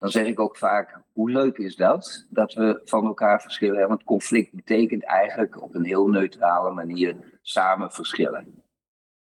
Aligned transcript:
dan 0.00 0.10
zeg 0.10 0.26
ik 0.26 0.40
ook 0.40 0.56
vaak, 0.56 0.98
hoe 1.12 1.30
leuk 1.30 1.58
is 1.58 1.76
dat? 1.76 2.26
Dat 2.30 2.54
we 2.54 2.80
van 2.84 3.04
elkaar 3.06 3.40
verschillen. 3.40 3.88
Want 3.88 4.04
conflict 4.04 4.52
betekent 4.52 5.04
eigenlijk 5.04 5.62
op 5.62 5.74
een 5.74 5.84
heel 5.84 6.06
neutrale 6.06 6.70
manier 6.70 7.16
samen 7.42 7.90
verschillen. 7.90 8.62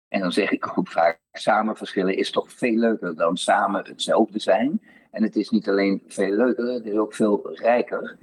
En 0.07 0.19
dan 0.19 0.31
zeg 0.31 0.51
ik 0.51 0.77
ook 0.77 0.87
vaak, 0.87 1.19
samen 1.31 1.75
verschillen 1.75 2.17
is 2.17 2.31
toch 2.31 2.51
veel 2.51 2.75
leuker 2.75 3.15
dan 3.15 3.37
samen 3.37 3.87
hetzelfde 3.87 4.39
zijn. 4.39 4.81
En 5.11 5.23
het 5.23 5.35
is 5.35 5.49
niet 5.49 5.69
alleen 5.69 6.03
veel 6.07 6.35
leuker, 6.35 6.73
het 6.73 6.85
is 6.85 6.97
ook 6.97 7.13
veel 7.13 7.49
rijker, 7.53 8.17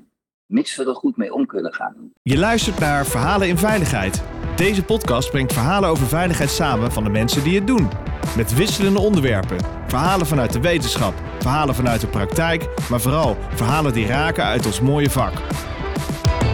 mits 0.47 0.77
we 0.77 0.85
er 0.85 0.95
goed 0.95 1.17
mee 1.17 1.35
om 1.35 1.47
kunnen 1.47 1.75
gaan. 1.75 2.13
Je 2.23 2.39
luistert 2.39 2.79
naar 2.79 3.07
Verhalen 3.07 3.49
in 3.49 3.59
Veiligheid. 3.59 4.23
Deze 4.57 4.83
podcast 4.83 5.31
brengt 5.31 5.53
verhalen 5.53 5.89
over 5.89 6.07
veiligheid 6.07 6.51
samen 6.51 6.93
van 6.93 7.05
de 7.05 7.11
mensen 7.11 7.45
die 7.45 7.55
het 7.55 7.67
doen. 7.67 7.89
Met 8.37 8.55
wisselende 8.55 8.99
onderwerpen. 8.99 9.57
Verhalen 9.87 10.27
vanuit 10.27 10.53
de 10.53 10.61
wetenschap, 10.61 11.15
verhalen 11.39 11.75
vanuit 11.75 12.01
de 12.01 12.07
praktijk, 12.07 12.69
maar 12.91 13.01
vooral 13.01 13.37
verhalen 13.55 13.93
die 13.93 14.07
raken 14.07 14.45
uit 14.45 14.67
ons 14.67 14.81
mooie 14.81 15.11
vak. 15.11 15.33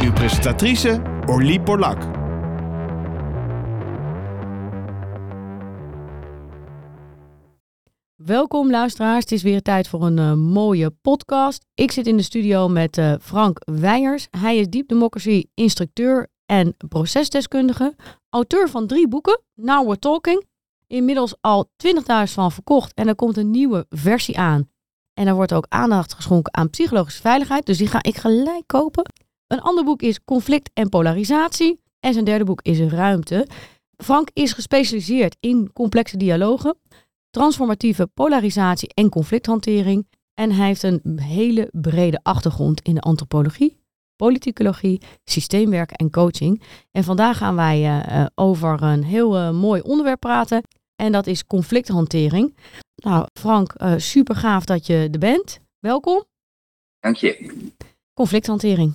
Uw 0.02 0.12
presentatrice 0.12 1.02
Orlie 1.26 1.60
Borlak. 1.60 1.98
Welkom 8.14 8.70
luisteraars, 8.70 9.20
het 9.20 9.32
is 9.32 9.42
weer 9.42 9.62
tijd 9.62 9.88
voor 9.88 10.02
een 10.02 10.18
uh, 10.18 10.34
mooie 10.34 10.90
podcast. 10.90 11.64
Ik 11.74 11.90
zit 11.90 12.06
in 12.06 12.16
de 12.16 12.22
studio 12.22 12.68
met 12.68 12.98
uh, 12.98 13.14
Frank 13.20 13.58
Weijers. 13.64 14.26
Hij 14.30 14.56
is 14.56 14.68
Deep 14.68 14.88
Democracy 14.88 15.44
instructeur 15.54 16.30
en 16.52 16.76
procesdeskundige. 16.88 17.94
Auteur 18.30 18.68
van 18.68 18.86
drie 18.86 19.08
boeken, 19.08 19.40
Now 19.54 19.84
We're 19.86 19.98
Talking. 19.98 20.44
Inmiddels 20.86 21.34
al 21.40 21.70
20.000 21.86 22.02
van 22.24 22.52
verkocht 22.52 22.94
en 22.94 23.08
er 23.08 23.14
komt 23.14 23.36
een 23.36 23.50
nieuwe 23.50 23.86
versie 23.88 24.38
aan. 24.38 24.70
En 25.14 25.26
er 25.26 25.34
wordt 25.34 25.52
ook 25.52 25.66
aandacht 25.68 26.14
geschonken 26.14 26.54
aan 26.54 26.70
psychologische 26.70 27.20
veiligheid, 27.20 27.66
dus 27.66 27.78
die 27.78 27.86
ga 27.86 28.02
ik 28.02 28.16
gelijk 28.16 28.66
kopen. 28.66 29.12
Een 29.46 29.60
ander 29.60 29.84
boek 29.84 30.02
is 30.02 30.24
Conflict 30.24 30.70
en 30.74 30.88
Polarisatie. 30.88 31.80
En 32.00 32.12
zijn 32.12 32.24
derde 32.24 32.44
boek 32.44 32.62
is 32.62 32.80
Ruimte. 32.80 33.46
Frank 33.96 34.28
is 34.32 34.52
gespecialiseerd 34.52 35.36
in 35.40 35.70
complexe 35.72 36.16
dialogen 36.16 36.76
transformatieve 37.32 38.06
polarisatie 38.06 38.94
en 38.94 39.08
conflicthantering. 39.08 40.06
En 40.34 40.52
hij 40.52 40.66
heeft 40.66 40.82
een 40.82 41.20
hele 41.20 41.68
brede 41.72 42.20
achtergrond 42.22 42.80
in 42.80 42.94
de 42.94 43.00
antropologie, 43.00 43.81
politicologie, 44.16 45.00
systeemwerk 45.24 45.90
en 45.90 46.10
coaching. 46.10 46.62
En 46.90 47.04
vandaag 47.04 47.36
gaan 47.36 47.56
wij 47.56 47.82
uh, 47.82 48.26
over 48.34 48.82
een 48.82 49.04
heel 49.04 49.38
uh, 49.38 49.50
mooi 49.50 49.80
onderwerp 49.80 50.20
praten. 50.20 50.62
En 50.96 51.12
dat 51.12 51.26
is 51.26 51.46
conflicthantering. 51.46 52.56
Nou, 52.94 53.26
Frank, 53.40 53.82
uh, 53.82 53.94
super 53.96 54.36
gaaf 54.36 54.64
dat 54.64 54.86
je 54.86 55.08
er 55.12 55.18
bent. 55.18 55.60
Welkom. 55.78 56.24
Dank 56.98 57.16
je. 57.16 57.62
Conflicthantering. 58.14 58.94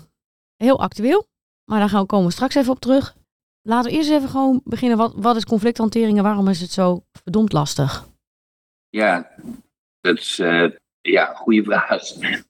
Heel 0.56 0.80
actueel, 0.80 1.28
maar 1.66 1.80
daar 1.80 1.90
gaan 1.90 2.02
we 2.02 2.08
komen 2.08 2.32
straks 2.32 2.56
even 2.56 2.72
op 2.72 2.80
terug. 2.80 3.16
Laten 3.62 3.92
we 3.92 3.98
eerst 3.98 4.10
even 4.10 4.30
gewoon 4.30 4.62
beginnen. 4.64 4.98
Wat, 4.98 5.14
wat 5.16 5.36
is 5.36 5.45
conflicthantering 5.45 6.18
en 6.18 6.23
waarom 6.23 6.48
is 6.48 6.62
het 6.62 6.72
zo 6.72 7.04
verdomd 7.12 7.54
lastig? 7.54 8.08
Ja, 8.90 9.32
dat 10.02 10.18
is 10.18 10.40
ja, 11.02 11.30
een 11.30 11.36
goede 11.36 11.64
vraag. 11.64 12.02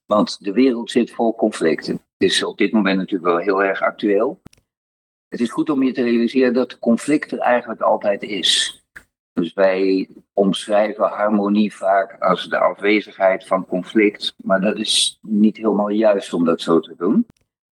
Want 0.06 0.44
de 0.44 0.52
wereld 0.52 0.92
zit 0.92 1.12
vol 1.12 1.36
conflicten. 1.36 2.02
Het 2.18 2.30
is 2.30 2.44
op 2.44 2.58
dit 2.58 2.72
moment 2.72 2.98
natuurlijk 2.98 3.30
wel 3.30 3.38
heel 3.38 3.64
erg 3.64 3.82
actueel. 3.82 4.42
Het 5.28 5.40
is 5.40 5.52
goed 5.52 5.70
om 5.70 5.84
je 5.84 5.92
te 5.92 6.04
realiseren 6.04 6.54
dat 6.54 6.80
conflict 6.80 7.32
er 7.32 7.40
eigenlijk 7.40 7.82
altijd 7.82 8.23
is. 8.23 8.82
Dus 9.34 9.54
wij 9.54 10.10
omschrijven 10.34 11.08
harmonie 11.08 11.76
vaak 11.76 12.22
als 12.22 12.50
de 12.50 12.58
afwezigheid 12.58 13.48
van 13.48 13.66
conflict. 13.66 14.36
Maar 14.44 14.62
dat 14.62 14.78
is 14.78 15.20
niet 15.22 15.58
helemaal 15.58 15.90
juist 15.90 16.34
om 16.34 16.45
dat 16.45 16.62
zo 16.62 16.80
te 16.80 16.95
doen. 16.98 17.26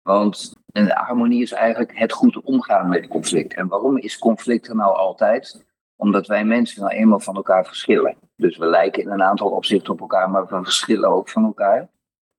Want 0.02 0.56
een 0.72 0.90
harmonie 0.90 1.42
is 1.42 1.52
eigenlijk 1.52 1.98
het 1.98 2.12
goed 2.12 2.42
omgaan 2.42 2.90
met 2.90 3.08
conflict. 3.08 3.54
En 3.54 3.68
waarom 3.68 3.98
is 3.98 4.18
conflict 4.18 4.68
er 4.68 4.76
nou 4.76 4.96
altijd? 4.96 5.66
Omdat 5.96 6.28
wij 6.28 6.46
mensen 6.46 6.82
nou 6.82 6.94
eenmaal 6.94 7.20
van 7.20 7.36
elkaar 7.36 7.66
verschillen. 7.66 8.16
Dus 8.36 8.58
we 8.58 8.66
lijken 8.66 9.04
in 9.04 9.10
een 9.10 9.24
aantal 9.24 9.50
opzichten 9.50 9.94
op 9.94 10.00
elkaar, 10.00 10.30
maar 10.30 10.46
we 10.48 10.64
verschillen 10.64 11.10
ook 11.10 11.30
van 11.30 11.44
elkaar. 11.44 11.90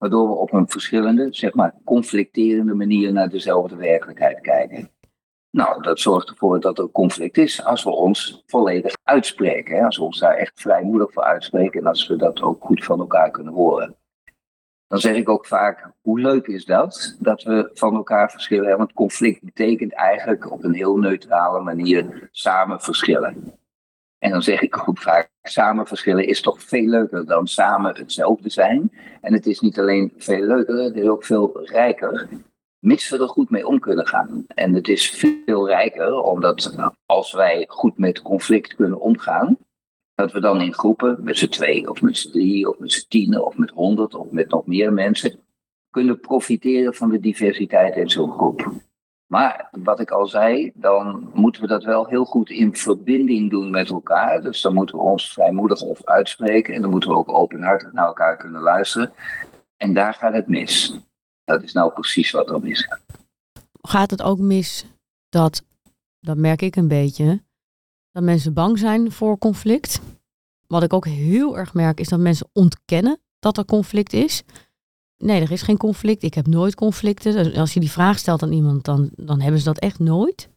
Waardoor 0.01 0.29
we 0.29 0.35
op 0.35 0.53
een 0.53 0.69
verschillende, 0.69 1.27
zeg 1.31 1.55
maar, 1.55 1.75
conflicterende 1.85 2.75
manier 2.75 3.13
naar 3.13 3.29
dezelfde 3.29 3.77
werkelijkheid 3.77 4.41
kijken. 4.41 4.91
Nou, 5.51 5.83
dat 5.83 6.01
zorgt 6.01 6.29
ervoor 6.29 6.61
dat 6.61 6.79
er 6.79 6.91
conflict 6.91 7.37
is 7.37 7.65
als 7.65 7.85
we 7.85 7.91
ons 7.91 8.43
volledig 8.47 8.97
uitspreken. 9.05 9.85
Als 9.85 9.97
we 9.97 10.03
ons 10.03 10.19
daar 10.19 10.35
echt 10.35 10.61
vrijmoedig 10.61 11.13
voor 11.13 11.23
uitspreken 11.23 11.81
en 11.81 11.87
als 11.87 12.07
we 12.07 12.17
dat 12.17 12.43
ook 12.43 12.65
goed 12.65 12.85
van 12.85 13.01
elkaar 13.01 13.31
kunnen 13.31 13.53
horen. 13.53 13.97
Dan 14.87 14.99
zeg 14.99 15.17
ik 15.17 15.29
ook 15.29 15.47
vaak, 15.47 15.93
hoe 16.01 16.21
leuk 16.21 16.47
is 16.47 16.65
dat? 16.65 17.17
Dat 17.19 17.43
we 17.43 17.71
van 17.75 17.95
elkaar 17.95 18.31
verschillen. 18.31 18.79
Want 18.79 18.93
conflict 18.93 19.43
betekent 19.43 19.93
eigenlijk 19.93 20.51
op 20.53 20.65
een 20.65 20.75
heel 20.75 20.97
neutrale 20.97 21.61
manier 21.61 22.29
samen 22.33 22.81
verschillen. 22.81 23.60
En 24.21 24.31
dan 24.31 24.43
zeg 24.43 24.61
ik 24.61 24.89
ook 24.89 24.99
vaak, 24.99 25.31
samen 25.43 25.87
verschillen 25.87 26.27
is 26.27 26.41
toch 26.41 26.63
veel 26.63 26.87
leuker 26.87 27.27
dan 27.27 27.47
samen 27.47 27.97
hetzelfde 27.97 28.51
zijn. 28.51 28.93
En 29.21 29.33
het 29.33 29.47
is 29.47 29.61
niet 29.61 29.79
alleen 29.79 30.13
veel 30.17 30.47
leuker, 30.47 30.77
het 30.77 30.97
is 30.97 31.07
ook 31.07 31.25
veel 31.25 31.61
rijker. 31.65 32.29
Mits 32.79 33.09
we 33.09 33.19
er 33.19 33.29
goed 33.29 33.51
mee 33.51 33.67
om 33.67 33.79
kunnen 33.79 34.07
gaan. 34.07 34.45
En 34.47 34.75
het 34.75 34.89
is 34.89 35.11
veel 35.11 35.69
rijker, 35.69 36.23
omdat 36.23 36.77
als 37.07 37.33
wij 37.33 37.65
goed 37.69 37.99
met 37.99 38.23
conflict 38.23 38.75
kunnen 38.75 39.01
omgaan, 39.01 39.59
dat 40.15 40.33
we 40.33 40.41
dan 40.41 40.61
in 40.61 40.75
groepen, 40.75 41.19
met 41.21 41.37
z'n 41.37 41.49
twee 41.49 41.91
of 41.91 42.03
met 42.03 42.17
z'n 42.17 42.31
drie 42.31 42.69
of 42.69 42.79
met 42.79 42.93
z'n 42.93 43.09
tien 43.09 43.41
of 43.41 43.57
met 43.57 43.71
honderd 43.71 44.15
of 44.15 44.31
met 44.31 44.49
nog 44.49 44.67
meer 44.67 44.93
mensen, 44.93 45.41
kunnen 45.91 46.21
profiteren 46.21 46.95
van 46.95 47.11
de 47.11 47.21
diversiteit 47.21 47.97
in 47.97 48.11
zo'n 48.11 48.33
groep. 48.33 48.73
Maar 49.31 49.69
wat 49.71 50.01
ik 50.01 50.11
al 50.11 50.27
zei, 50.27 50.73
dan 50.75 51.31
moeten 51.35 51.63
we 51.63 51.69
dat 51.69 51.85
wel 51.85 52.07
heel 52.07 52.25
goed 52.25 52.51
in 52.51 52.77
verbinding 52.77 53.51
doen 53.51 53.71
met 53.71 53.91
elkaar. 53.91 54.43
Dus 54.43 54.61
dan 54.61 54.75
moeten 54.75 54.97
we 54.97 55.03
ons 55.03 55.33
vrijmoedig 55.33 55.83
of 55.83 56.05
uitspreken. 56.05 56.75
En 56.75 56.81
dan 56.81 56.91
moeten 56.91 57.11
we 57.11 57.17
ook 57.17 57.33
openhartig 57.33 57.93
naar 57.93 58.07
elkaar 58.07 58.37
kunnen 58.37 58.61
luisteren. 58.61 59.13
En 59.77 59.95
daar 59.95 60.15
gaat 60.15 60.33
het 60.33 60.47
mis. 60.47 61.01
Dat 61.45 61.63
is 61.63 61.73
nou 61.73 61.93
precies 61.93 62.31
wat 62.31 62.51
er 62.51 62.61
misgaat. 62.61 63.01
Gaat 63.83 64.11
het 64.11 64.23
ook 64.23 64.39
mis 64.39 64.87
dat, 65.29 65.63
dat 66.21 66.37
merk 66.37 66.63
ik 66.63 66.77
een 66.77 66.89
beetje, 66.89 67.43
dat 68.13 68.23
mensen 68.23 68.55
bang 68.55 68.79
zijn 68.79 69.13
voor 69.13 69.39
conflict? 69.39 70.01
Wat 70.67 70.83
ik 70.83 70.93
ook 70.93 71.07
heel 71.07 71.59
erg 71.59 71.75
merk 71.75 72.01
is 72.01 72.09
dat 72.09 72.21
mensen 72.21 72.49
ontkennen 72.53 73.21
dat 73.39 73.59
er 73.59 73.65
conflict 73.65 74.13
is. 74.13 74.43
Nee, 75.25 75.41
er 75.41 75.51
is 75.51 75.63
geen 75.63 75.77
conflict. 75.77 76.23
Ik 76.23 76.35
heb 76.35 76.47
nooit 76.47 76.75
conflicten. 76.75 77.33
Dus 77.33 77.57
als 77.57 77.75
je 77.75 77.81
die 77.81 77.91
vraag 77.91 78.19
stelt 78.19 78.43
aan 78.43 78.53
iemand, 78.53 78.85
dan, 78.85 79.11
dan 79.17 79.41
hebben 79.41 79.61
ze 79.61 79.67
dat 79.67 79.79
echt 79.79 79.99
nooit. 79.99 80.49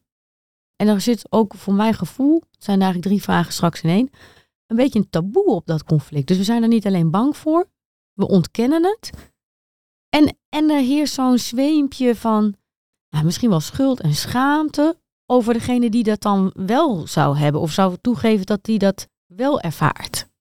En 0.75 0.87
er 0.87 1.01
zit 1.01 1.25
ook 1.29 1.53
voor 1.55 1.73
mijn 1.73 1.93
gevoel, 1.93 2.41
het 2.51 2.63
zijn 2.63 2.81
eigenlijk 2.81 3.09
drie 3.09 3.23
vragen 3.23 3.53
straks 3.53 3.81
in 3.81 3.89
één, 3.89 4.09
een 4.67 4.75
beetje 4.75 4.99
een 4.99 5.09
taboe 5.09 5.45
op 5.45 5.65
dat 5.65 5.83
conflict. 5.83 6.27
Dus 6.27 6.37
we 6.37 6.43
zijn 6.43 6.61
er 6.61 6.67
niet 6.67 6.85
alleen 6.85 7.11
bang 7.11 7.37
voor, 7.37 7.69
we 8.13 8.27
ontkennen 8.27 8.83
het. 8.83 9.09
En, 10.09 10.37
en 10.49 10.69
er 10.69 10.81
heerst 10.81 11.13
zo'n 11.13 11.37
zweempje 11.37 12.15
van 12.15 12.55
misschien 13.23 13.49
wel 13.49 13.59
schuld 13.59 13.99
en 13.99 14.13
schaamte 14.13 14.97
over 15.25 15.53
degene 15.53 15.89
die 15.89 16.03
dat 16.03 16.21
dan 16.21 16.51
wel 16.53 17.07
zou 17.07 17.37
hebben. 17.37 17.61
Of 17.61 17.71
zou 17.71 17.97
toegeven 18.01 18.45
dat 18.45 18.63
die 18.63 18.79
dat 18.79 19.07
wel 19.25 19.61
ervaart. 19.61 20.31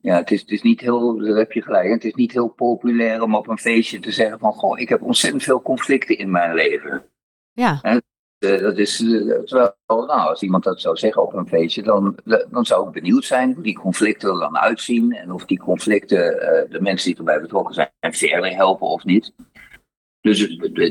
Ja, 0.00 0.16
het 0.16 0.30
is, 0.30 0.40
het 0.40 0.50
is 0.50 0.62
niet 0.62 0.80
heel, 0.80 1.18
daar 1.18 1.36
heb 1.36 1.52
je 1.52 1.62
gelijk, 1.62 1.90
het 1.90 2.04
is 2.04 2.14
niet 2.14 2.32
heel 2.32 2.48
populair 2.48 3.22
om 3.22 3.34
op 3.34 3.48
een 3.48 3.58
feestje 3.58 4.00
te 4.00 4.12
zeggen 4.12 4.38
van, 4.38 4.52
goh, 4.52 4.78
ik 4.78 4.88
heb 4.88 5.02
ontzettend 5.02 5.42
veel 5.42 5.62
conflicten 5.62 6.18
in 6.18 6.30
mijn 6.30 6.54
leven. 6.54 7.04
Ja. 7.52 7.78
En, 7.82 8.02
uh, 8.38 8.60
dat 8.60 8.78
is, 8.78 9.00
uh, 9.00 9.38
terwijl, 9.44 9.74
nou, 9.86 10.08
als 10.08 10.42
iemand 10.42 10.64
dat 10.64 10.80
zou 10.80 10.96
zeggen 10.96 11.22
op 11.22 11.34
een 11.34 11.48
feestje, 11.48 11.82
dan, 11.82 12.16
dan 12.50 12.66
zou 12.66 12.86
ik 12.86 12.92
benieuwd 12.92 13.24
zijn 13.24 13.54
hoe 13.54 13.62
die 13.62 13.78
conflicten 13.78 14.30
er 14.30 14.38
dan 14.38 14.58
uitzien 14.58 15.12
en 15.12 15.32
of 15.32 15.44
die 15.44 15.58
conflicten 15.58 16.34
uh, 16.34 16.70
de 16.70 16.80
mensen 16.80 17.08
die 17.08 17.18
erbij 17.18 17.40
betrokken 17.40 17.74
zijn 17.74 17.90
verder 18.00 18.54
helpen 18.54 18.86
of 18.86 19.04
niet. 19.04 19.32
Dus 20.20 20.46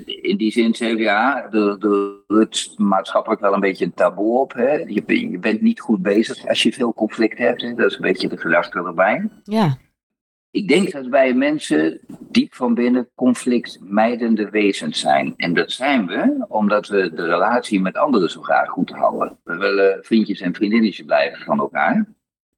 in 0.05 0.37
die 0.37 0.51
zin 0.51 0.75
zeg 0.75 0.97
ja, 0.97 1.51
er, 1.51 1.85
er 1.85 2.75
maatschappelijk 2.77 3.41
wel 3.41 3.53
een 3.53 3.59
beetje 3.59 3.85
een 3.85 3.93
taboe 3.93 4.39
op. 4.39 4.53
Hè? 4.53 4.73
Je, 4.73 5.29
je, 5.29 5.39
bent 5.39 5.61
niet 5.61 5.79
goed 5.79 6.01
bezig 6.01 6.47
als 6.47 6.63
je 6.63 6.73
veel 6.73 6.93
conflict 6.93 7.37
hebt. 7.37 7.61
Hè? 7.61 7.73
Dat 7.73 7.89
is 7.89 7.95
een 7.95 8.01
beetje 8.01 8.27
de 8.27 8.37
gedachte 8.37 8.77
erbij. 8.77 9.29
Ja. 9.43 9.77
Ik 10.51 10.67
denk 10.67 10.91
dat 10.91 11.05
wij 11.05 11.33
mensen 11.33 11.99
diep 12.19 12.55
van 12.55 12.73
binnen 12.73 13.09
conflictmijdende 13.15 14.49
wezens 14.49 14.99
zijn. 14.99 15.33
En 15.37 15.53
dat 15.53 15.71
zijn 15.71 16.07
we 16.07 16.45
omdat 16.47 16.87
we 16.87 17.13
de 17.13 17.25
relatie 17.25 17.81
met 17.81 17.97
anderen 17.97 18.29
zo 18.29 18.41
graag 18.41 18.69
goed 18.69 18.89
houden. 18.89 19.37
We 19.43 19.55
willen 19.57 19.99
vriendjes 20.03 20.41
en 20.41 20.55
vriendinnetjes 20.55 21.05
blijven 21.05 21.45
van 21.45 21.59
elkaar. 21.59 22.07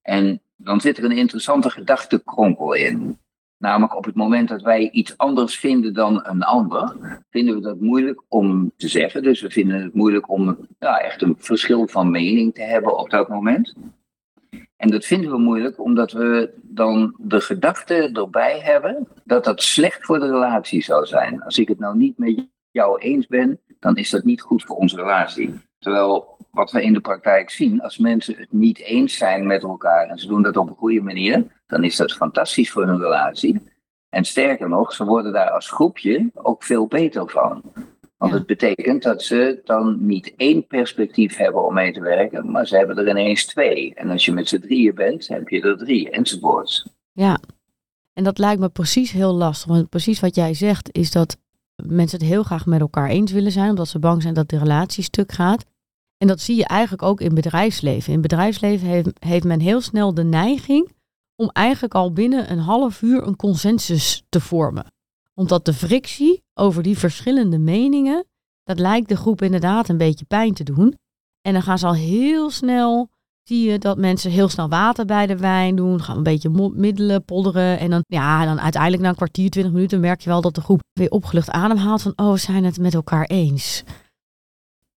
En 0.01 0.41
dan 0.55 0.81
zit 0.81 0.97
er 0.97 1.03
een 1.03 1.11
interessante 1.11 1.69
gedachtekronkel 1.69 2.73
in. 2.73 3.19
Namelijk 3.59 3.95
op 3.95 4.05
het 4.05 4.15
moment 4.15 4.49
dat 4.49 4.61
wij 4.61 4.89
iets 4.89 5.17
anders 5.17 5.59
vinden 5.59 5.93
dan 5.93 6.25
een 6.25 6.43
ander, 6.43 6.95
vinden 7.29 7.55
we 7.55 7.61
dat 7.61 7.79
moeilijk 7.79 8.23
om 8.27 8.71
te 8.77 8.87
zeggen. 8.87 9.23
Dus 9.23 9.41
we 9.41 9.49
vinden 9.49 9.81
het 9.81 9.93
moeilijk 9.93 10.29
om 10.29 10.57
ja, 10.79 10.99
echt 10.99 11.21
een 11.21 11.35
verschil 11.37 11.87
van 11.87 12.11
mening 12.11 12.53
te 12.53 12.61
hebben 12.61 12.97
op 12.97 13.09
dat 13.09 13.29
moment. 13.29 13.75
En 14.77 14.89
dat 14.89 15.05
vinden 15.05 15.31
we 15.31 15.37
moeilijk 15.37 15.79
omdat 15.79 16.11
we 16.11 16.53
dan 16.61 17.15
de 17.17 17.41
gedachte 17.41 18.09
erbij 18.13 18.59
hebben 18.59 19.07
dat 19.23 19.43
dat 19.43 19.61
slecht 19.61 20.05
voor 20.05 20.19
de 20.19 20.31
relatie 20.31 20.83
zou 20.83 21.05
zijn. 21.05 21.43
Als 21.43 21.57
ik 21.57 21.67
het 21.67 21.79
nou 21.79 21.97
niet 21.97 22.17
met 22.17 22.47
jou 22.71 22.99
eens 22.99 23.27
ben, 23.27 23.59
dan 23.79 23.95
is 23.95 24.09
dat 24.09 24.23
niet 24.23 24.41
goed 24.41 24.63
voor 24.63 24.75
onze 24.75 24.95
relatie. 24.95 25.59
Terwijl 25.79 26.37
wat 26.51 26.71
we 26.71 26.83
in 26.83 26.93
de 26.93 26.99
praktijk 26.99 27.49
zien, 27.49 27.81
als 27.81 27.97
mensen 27.97 28.35
het 28.37 28.51
niet 28.51 28.79
eens 28.79 29.17
zijn 29.17 29.47
met 29.47 29.63
elkaar 29.63 30.07
en 30.07 30.17
ze 30.17 30.27
doen 30.27 30.41
dat 30.41 30.57
op 30.57 30.69
een 30.69 30.75
goede 30.75 31.01
manier, 31.01 31.45
dan 31.67 31.83
is 31.83 31.95
dat 31.95 32.13
fantastisch 32.13 32.71
voor 32.71 32.85
hun 32.85 32.99
relatie. 32.99 33.61
En 34.09 34.25
sterker 34.25 34.69
nog, 34.69 34.93
ze 34.93 35.05
worden 35.05 35.33
daar 35.33 35.49
als 35.49 35.69
groepje 35.71 36.29
ook 36.33 36.63
veel 36.63 36.87
beter 36.87 37.29
van. 37.29 37.61
Want 38.17 38.33
het 38.33 38.45
betekent 38.45 39.03
dat 39.03 39.23
ze 39.23 39.61
dan 39.63 40.05
niet 40.05 40.33
één 40.35 40.67
perspectief 40.67 41.37
hebben 41.37 41.65
om 41.65 41.73
mee 41.73 41.93
te 41.93 42.01
werken, 42.01 42.51
maar 42.51 42.67
ze 42.67 42.77
hebben 42.77 42.97
er 42.97 43.09
ineens 43.09 43.45
twee. 43.45 43.93
En 43.93 44.09
als 44.09 44.25
je 44.25 44.31
met 44.31 44.47
z'n 44.47 44.59
drieën 44.59 44.95
bent, 44.95 45.27
heb 45.27 45.49
je 45.49 45.61
er 45.61 45.77
drie, 45.77 46.09
enzovoorts. 46.09 46.89
Ja, 47.11 47.39
en 48.13 48.23
dat 48.23 48.37
lijkt 48.37 48.61
me 48.61 48.69
precies 48.69 49.11
heel 49.11 49.33
lastig. 49.33 49.67
Want 49.67 49.89
precies 49.89 50.19
wat 50.19 50.35
jij 50.35 50.53
zegt, 50.53 50.89
is 50.91 51.11
dat 51.11 51.37
mensen 51.87 52.19
het 52.19 52.27
heel 52.27 52.43
graag 52.43 52.65
met 52.65 52.79
elkaar 52.79 53.09
eens 53.09 53.31
willen 53.31 53.51
zijn, 53.51 53.69
omdat 53.69 53.87
ze 53.87 53.99
bang 53.99 54.21
zijn 54.21 54.33
dat 54.33 54.49
de 54.49 54.57
relatie 54.57 55.03
stuk 55.03 55.31
gaat. 55.31 55.65
En 56.17 56.27
dat 56.27 56.39
zie 56.39 56.55
je 56.55 56.65
eigenlijk 56.65 57.03
ook 57.03 57.21
in 57.21 57.33
bedrijfsleven. 57.33 58.13
In 58.13 58.21
bedrijfsleven 58.21 58.87
heeft, 58.87 59.09
heeft 59.19 59.43
men 59.43 59.59
heel 59.59 59.81
snel 59.81 60.13
de 60.13 60.23
neiging 60.23 60.91
om 61.35 61.49
eigenlijk 61.49 61.93
al 61.93 62.13
binnen 62.13 62.51
een 62.51 62.59
half 62.59 63.01
uur 63.01 63.27
een 63.27 63.35
consensus 63.35 64.23
te 64.29 64.41
vormen. 64.41 64.85
Omdat 65.33 65.65
de 65.65 65.73
frictie 65.73 66.43
over 66.53 66.83
die 66.83 66.97
verschillende 66.97 67.57
meningen, 67.57 68.25
dat 68.63 68.79
lijkt 68.79 69.09
de 69.09 69.15
groep 69.15 69.41
inderdaad 69.41 69.89
een 69.89 69.97
beetje 69.97 70.25
pijn 70.25 70.53
te 70.53 70.63
doen. 70.63 70.97
En 71.41 71.53
dan 71.53 71.61
gaan 71.61 71.77
ze 71.77 71.85
al 71.85 71.93
heel 71.93 72.49
snel, 72.49 73.09
zie 73.49 73.71
je 73.71 73.77
dat 73.77 73.97
mensen 73.97 74.31
heel 74.31 74.49
snel 74.49 74.69
water 74.69 75.05
bij 75.05 75.27
de 75.27 75.37
wijn 75.37 75.75
doen, 75.75 76.01
gaan 76.01 76.17
een 76.17 76.23
beetje 76.23 76.71
middelen 76.75 77.25
podderen. 77.25 77.79
En 77.79 77.89
dan, 77.89 78.03
ja, 78.07 78.45
dan 78.45 78.59
uiteindelijk 78.59 79.01
na 79.03 79.09
een 79.09 79.15
kwartier, 79.15 79.49
twintig 79.49 79.73
minuten 79.73 79.99
merk 79.99 80.21
je 80.21 80.29
wel 80.29 80.41
dat 80.41 80.55
de 80.55 80.61
groep 80.61 80.81
weer 80.93 81.09
opgelucht 81.09 81.49
ademhaalt 81.49 82.01
van, 82.01 82.13
oh, 82.15 82.35
zijn 82.35 82.63
het 82.63 82.79
met 82.79 82.93
elkaar 82.93 83.25
eens. 83.25 83.83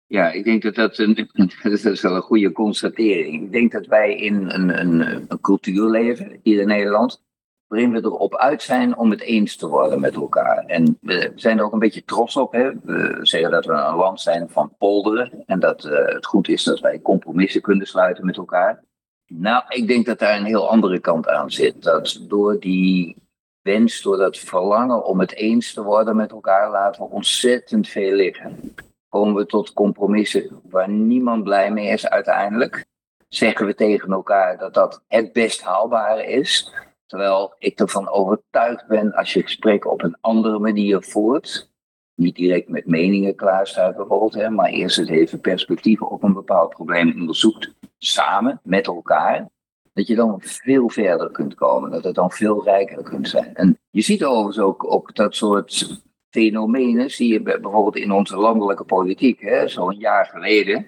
Ja, 0.07 0.31
ik 0.31 0.45
denk 0.45 0.63
dat 0.63 0.75
dat, 0.75 0.99
een, 0.99 1.29
dat 1.63 1.85
is 1.85 2.01
wel 2.01 2.17
een 2.17 2.23
goede 2.23 2.53
constatering. 2.53 3.43
Ik 3.43 3.53
denk 3.53 3.73
dat 3.73 3.87
wij 3.87 4.17
in 4.17 4.51
een, 4.51 4.81
een 4.81 5.41
cultuur 5.41 5.91
leven, 5.91 6.41
hier 6.43 6.61
in 6.61 6.67
Nederland, 6.67 7.23
waarin 7.71 7.93
we 7.93 7.99
erop 7.99 8.37
uit 8.37 8.63
zijn 8.63 8.97
om 8.97 9.11
het 9.11 9.21
eens 9.21 9.57
te 9.57 9.69
worden 9.69 10.01
met 10.01 10.15
elkaar. 10.15 10.65
En 10.67 10.99
we 11.01 11.33
zijn 11.35 11.59
er 11.59 11.65
ook 11.65 11.73
een 11.73 11.79
beetje 11.79 12.05
trots 12.05 12.37
op. 12.37 12.53
Hè? 12.53 12.71
We 12.83 13.19
zeggen 13.23 13.51
dat 13.51 13.65
we 13.65 13.73
een 13.73 13.95
land 13.95 14.21
zijn 14.21 14.49
van 14.49 14.75
polderen 14.79 15.43
en 15.47 15.61
dat 15.61 15.85
uh, 15.85 16.07
het 16.07 16.27
goed 16.27 16.49
is 16.49 16.65
dat 16.65 16.81
wij 16.81 17.01
compromissen 17.01 17.61
kunnen 17.61 17.87
sluiten 17.87 18.27
met 18.27 18.37
elkaar. 18.37 18.85
Nou, 19.27 19.65
ik 19.69 19.89
denk 19.89 20.07
dat 20.07 20.19
daar 20.19 20.39
een 20.39 20.45
heel 20.45 20.71
andere 20.71 20.99
kant 20.99 21.29
aan 21.29 21.51
zit. 21.51 21.83
Dat 21.83 22.21
door 22.29 22.61
die 22.61 23.17
wens, 23.63 24.03
door 24.03 24.17
dat 24.17 24.39
verlangen 24.39 25.05
om 25.05 25.21
het 25.21 25.35
eens 25.35 25.73
te 25.73 25.83
worden 25.83 26.17
met 26.17 26.31
elkaar, 26.31 26.71
laten 26.71 27.03
we 27.03 27.09
ontzettend 27.09 27.89
veel 27.89 28.13
liggen 28.13 28.75
komen 29.11 29.35
we 29.35 29.47
tot 29.47 29.73
compromissen 29.73 30.61
waar 30.65 30.89
niemand 30.89 31.45
blij 31.45 31.73
mee 31.73 31.89
is 31.89 32.09
uiteindelijk. 32.09 32.85
Zeggen 33.29 33.67
we 33.67 33.75
tegen 33.75 34.13
elkaar 34.13 34.59
dat 34.59 34.75
dat 34.75 35.03
het 35.09 35.33
best 35.33 35.63
haalbare 35.63 36.27
is. 36.27 36.73
Terwijl 37.11 37.55
ik 37.59 37.81
ervan 37.81 38.09
overtuigd 38.09 38.87
ben 38.87 39.13
als 39.13 39.33
je 39.33 39.43
gesprekken 39.43 39.91
op 39.91 40.03
een 40.03 40.17
andere 40.21 40.59
manier 40.59 41.03
voert. 41.03 41.71
Niet 42.15 42.37
direct 42.37 42.69
met 42.69 42.87
meningen 42.87 43.35
klaarstaat 43.35 43.97
bijvoorbeeld, 43.97 44.51
maar 44.51 44.69
eerst 44.69 44.97
het 44.97 45.09
even 45.09 45.41
perspectieven 45.41 46.11
op 46.11 46.23
een 46.23 46.33
bepaald 46.33 46.71
probleem 46.71 47.13
onderzoekt. 47.21 47.73
Samen, 47.99 48.61
met 48.63 48.87
elkaar. 48.87 49.49
Dat 49.93 50.07
je 50.07 50.15
dan 50.15 50.41
veel 50.41 50.89
verder 50.89 51.31
kunt 51.31 51.55
komen. 51.55 51.91
Dat 51.91 52.05
het 52.05 52.15
dan 52.15 52.31
veel 52.31 52.65
rijker 52.65 53.03
kunt 53.03 53.29
zijn. 53.29 53.55
En 53.55 53.79
je 53.91 54.01
ziet 54.01 54.25
overigens 54.25 54.59
ook, 54.59 54.93
ook 54.93 55.15
dat 55.15 55.37
soort 55.37 56.01
fenomenen 56.29 57.11
zie 57.11 57.33
je 57.33 57.43
bijvoorbeeld 57.43 57.97
in 57.97 58.13
onze 58.13 58.37
landelijke 58.37 58.85
politiek. 58.85 59.63
Zo'n 59.67 59.99
jaar 59.99 60.27
geleden 60.27 60.87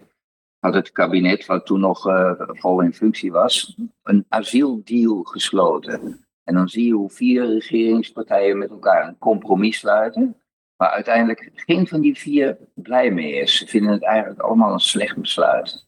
had 0.62 0.75
het 0.75 0.93
kabinet, 0.93 1.47
wat 1.47 1.67
toen 1.67 1.81
nog 1.81 2.06
uh, 2.06 2.32
vol 2.38 2.81
in 2.81 2.94
functie 2.94 3.32
was, 3.32 3.76
een 4.03 4.25
asieldeal 4.29 5.23
gesloten. 5.23 6.26
En 6.44 6.55
dan 6.55 6.69
zie 6.69 6.87
je 6.87 6.93
hoe 6.93 7.11
vier 7.11 7.47
regeringspartijen 7.47 8.59
met 8.59 8.70
elkaar 8.70 9.09
een 9.09 9.19
compromis 9.19 9.79
sluiten. 9.79 10.37
Maar 10.76 10.91
uiteindelijk 10.91 11.50
geen 11.55 11.87
van 11.87 12.00
die 12.00 12.19
vier 12.19 12.59
blij 12.75 13.11
mee 13.11 13.32
is. 13.32 13.59
Ze 13.59 13.67
vinden 13.67 13.93
het 13.93 14.03
eigenlijk 14.03 14.41
allemaal 14.41 14.73
een 14.73 14.79
slecht 14.79 15.17
besluit. 15.17 15.87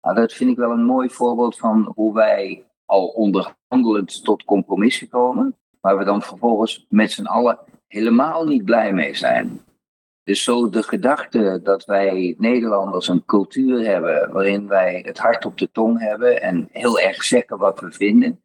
Nou, 0.00 0.16
dat 0.16 0.32
vind 0.32 0.50
ik 0.50 0.56
wel 0.56 0.70
een 0.70 0.84
mooi 0.84 1.10
voorbeeld 1.10 1.58
van 1.58 1.92
hoe 1.94 2.14
wij 2.14 2.64
al 2.84 3.06
onderhandelend 3.06 4.24
tot 4.24 4.44
compromissen 4.44 5.08
komen. 5.08 5.56
Maar 5.80 5.98
we 5.98 6.04
dan 6.04 6.22
vervolgens 6.22 6.86
met 6.88 7.12
z'n 7.12 7.26
allen 7.26 7.58
helemaal 7.86 8.46
niet 8.46 8.64
blij 8.64 8.92
mee 8.92 9.14
zijn. 9.14 9.60
Dus 10.24 10.42
zo 10.42 10.68
de 10.68 10.82
gedachte 10.82 11.60
dat 11.62 11.84
wij 11.84 12.34
Nederlanders 12.38 13.08
een 13.08 13.24
cultuur 13.24 13.84
hebben 13.84 14.32
waarin 14.32 14.68
wij 14.68 15.02
het 15.06 15.18
hart 15.18 15.44
op 15.44 15.58
de 15.58 15.70
tong 15.72 15.98
hebben 15.98 16.42
en 16.42 16.68
heel 16.72 17.00
erg 17.00 17.22
zeggen 17.22 17.58
wat 17.58 17.80
we 17.80 17.92
vinden. 17.92 18.40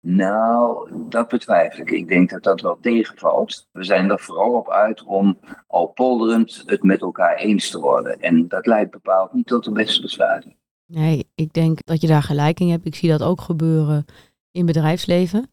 Nou, 0.00 0.90
dat 1.08 1.28
betwijfel 1.28 1.80
ik. 1.80 1.90
Ik 1.90 2.08
denk 2.08 2.30
dat 2.30 2.42
dat 2.42 2.60
wel 2.60 2.78
tegenvalt. 2.80 3.68
We 3.72 3.84
zijn 3.84 4.10
er 4.10 4.20
vooral 4.20 4.52
op 4.52 4.70
uit 4.70 5.04
om 5.04 5.38
al 5.66 5.86
polderend 5.86 6.62
het 6.66 6.82
met 6.82 7.00
elkaar 7.00 7.36
eens 7.36 7.70
te 7.70 7.80
worden. 7.80 8.20
En 8.20 8.48
dat 8.48 8.66
leidt 8.66 8.90
bepaald 8.90 9.32
niet 9.32 9.46
tot 9.46 9.64
de 9.64 9.72
beste 9.72 10.00
besluiten. 10.00 10.56
Nee, 10.86 11.30
ik 11.34 11.52
denk 11.52 11.78
dat 11.84 12.00
je 12.00 12.06
daar 12.06 12.22
gelijk 12.22 12.60
in 12.60 12.70
hebt. 12.70 12.86
Ik 12.86 12.94
zie 12.94 13.08
dat 13.08 13.22
ook 13.22 13.40
gebeuren 13.40 14.04
in 14.50 14.66
bedrijfsleven. 14.66 15.50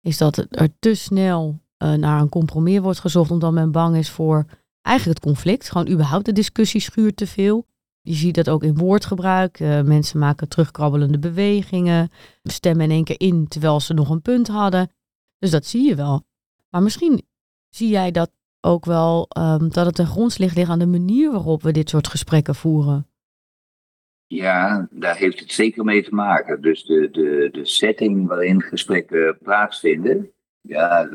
Is 0.00 0.18
dat 0.18 0.46
er 0.50 0.68
te 0.78 0.94
snel 0.94 1.58
uh, 1.78 1.92
naar 1.92 2.20
een 2.20 2.28
compromis 2.28 2.78
wordt 2.78 3.00
gezocht 3.00 3.30
omdat 3.30 3.52
men 3.52 3.72
bang 3.72 3.96
is 3.96 4.10
voor 4.10 4.44
eigenlijk 4.84 5.18
het 5.18 5.26
conflict. 5.26 5.70
Gewoon 5.70 5.88
überhaupt 5.88 6.24
de 6.24 6.32
discussie 6.32 6.80
schuurt 6.80 7.16
te 7.16 7.26
veel. 7.26 7.66
Je 8.00 8.14
ziet 8.14 8.34
dat 8.34 8.48
ook 8.48 8.62
in 8.62 8.76
woordgebruik. 8.76 9.60
Uh, 9.60 9.82
mensen 9.82 10.18
maken 10.18 10.48
terugkrabbelende 10.48 11.18
bewegingen, 11.18 12.10
stemmen 12.42 12.84
in 12.84 12.90
één 12.90 13.04
keer 13.04 13.20
in 13.20 13.48
terwijl 13.48 13.80
ze 13.80 13.94
nog 13.94 14.10
een 14.10 14.22
punt 14.22 14.48
hadden. 14.48 14.90
Dus 15.38 15.50
dat 15.50 15.66
zie 15.66 15.88
je 15.88 15.94
wel. 15.94 16.22
Maar 16.70 16.82
misschien 16.82 17.22
zie 17.68 17.88
jij 17.88 18.10
dat 18.10 18.30
ook 18.60 18.84
wel, 18.84 19.28
um, 19.38 19.68
dat 19.68 19.86
het 19.86 19.94
ten 19.94 20.06
grondslag 20.06 20.54
ligt 20.54 20.70
aan 20.70 20.78
de 20.78 20.86
manier 20.86 21.30
waarop 21.30 21.62
we 21.62 21.72
dit 21.72 21.88
soort 21.88 22.08
gesprekken 22.08 22.54
voeren. 22.54 23.08
Ja, 24.26 24.88
daar 24.90 25.16
heeft 25.16 25.40
het 25.40 25.52
zeker 25.52 25.84
mee 25.84 26.02
te 26.02 26.14
maken. 26.14 26.62
Dus 26.62 26.84
de, 26.84 27.08
de, 27.10 27.48
de 27.52 27.64
setting 27.66 28.26
waarin 28.26 28.62
gesprekken 28.62 29.38
plaatsvinden, 29.42 30.30
ja, 30.66 31.08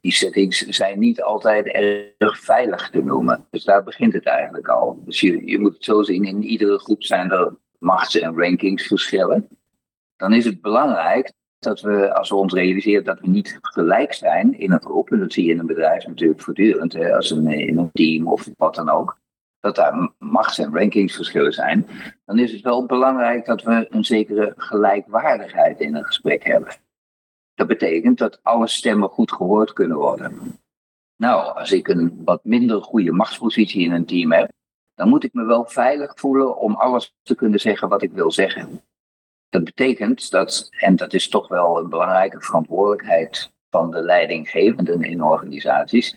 die 0.00 0.12
settings 0.12 0.66
zijn 0.66 0.98
niet 0.98 1.22
altijd 1.22 1.66
erg 1.66 2.38
veilig 2.40 2.90
te 2.90 3.02
noemen. 3.02 3.46
Dus 3.50 3.64
daar 3.64 3.82
begint 3.84 4.12
het 4.12 4.26
eigenlijk 4.26 4.68
al. 4.68 5.02
Dus 5.04 5.20
je, 5.20 5.46
je 5.46 5.58
moet 5.58 5.74
het 5.74 5.84
zo 5.84 6.02
zien, 6.02 6.24
in 6.24 6.42
iedere 6.42 6.78
groep 6.78 7.02
zijn 7.02 7.30
er 7.30 7.56
machts- 7.78 8.18
en 8.18 8.36
rankingsverschillen. 8.36 9.48
Dan 10.16 10.32
is 10.32 10.44
het 10.44 10.60
belangrijk 10.60 11.32
dat 11.58 11.80
we, 11.80 12.14
als 12.14 12.28
we 12.28 12.34
ons 12.34 12.52
realiseren 12.52 13.04
dat 13.04 13.20
we 13.20 13.28
niet 13.28 13.58
gelijk 13.60 14.12
zijn 14.12 14.58
in 14.58 14.72
een 14.72 14.82
groep, 14.82 15.10
en 15.10 15.18
dat 15.18 15.32
zie 15.32 15.44
je 15.44 15.52
in 15.52 15.58
een 15.58 15.66
bedrijf 15.66 16.06
natuurlijk 16.06 16.40
voortdurend, 16.40 16.92
hè, 16.92 17.16
als 17.16 17.30
een, 17.30 17.46
in 17.46 17.78
een 17.78 17.90
team 17.92 18.28
of 18.28 18.48
wat 18.56 18.74
dan 18.74 18.90
ook, 18.90 19.18
dat 19.60 19.76
daar 19.76 20.12
machts- 20.18 20.58
en 20.58 20.74
rankingsverschillen 20.74 21.52
zijn, 21.52 21.86
dan 22.24 22.38
is 22.38 22.52
het 22.52 22.60
wel 22.60 22.86
belangrijk 22.86 23.46
dat 23.46 23.62
we 23.62 23.86
een 23.90 24.04
zekere 24.04 24.52
gelijkwaardigheid 24.56 25.80
in 25.80 25.94
een 25.94 26.04
gesprek 26.04 26.44
hebben. 26.44 26.74
Dat 27.58 27.66
betekent 27.66 28.18
dat 28.18 28.38
alle 28.42 28.68
stemmen 28.68 29.08
goed 29.08 29.32
gehoord 29.32 29.72
kunnen 29.72 29.96
worden. 29.96 30.58
Nou, 31.16 31.54
als 31.54 31.72
ik 31.72 31.88
een 31.88 32.20
wat 32.24 32.44
minder 32.44 32.82
goede 32.82 33.12
machtspositie 33.12 33.84
in 33.84 33.92
een 33.92 34.06
team 34.06 34.32
heb, 34.32 34.52
dan 34.94 35.08
moet 35.08 35.24
ik 35.24 35.32
me 35.32 35.44
wel 35.44 35.66
veilig 35.66 36.12
voelen 36.14 36.56
om 36.56 36.74
alles 36.74 37.14
te 37.22 37.34
kunnen 37.34 37.60
zeggen 37.60 37.88
wat 37.88 38.02
ik 38.02 38.12
wil 38.12 38.32
zeggen. 38.32 38.82
Dat 39.48 39.64
betekent 39.64 40.30
dat, 40.30 40.68
en 40.70 40.96
dat 40.96 41.14
is 41.14 41.28
toch 41.28 41.48
wel 41.48 41.78
een 41.78 41.88
belangrijke 41.88 42.40
verantwoordelijkheid 42.40 43.52
van 43.70 43.90
de 43.90 44.02
leidinggevenden 44.02 45.02
in 45.02 45.22
organisaties, 45.22 46.16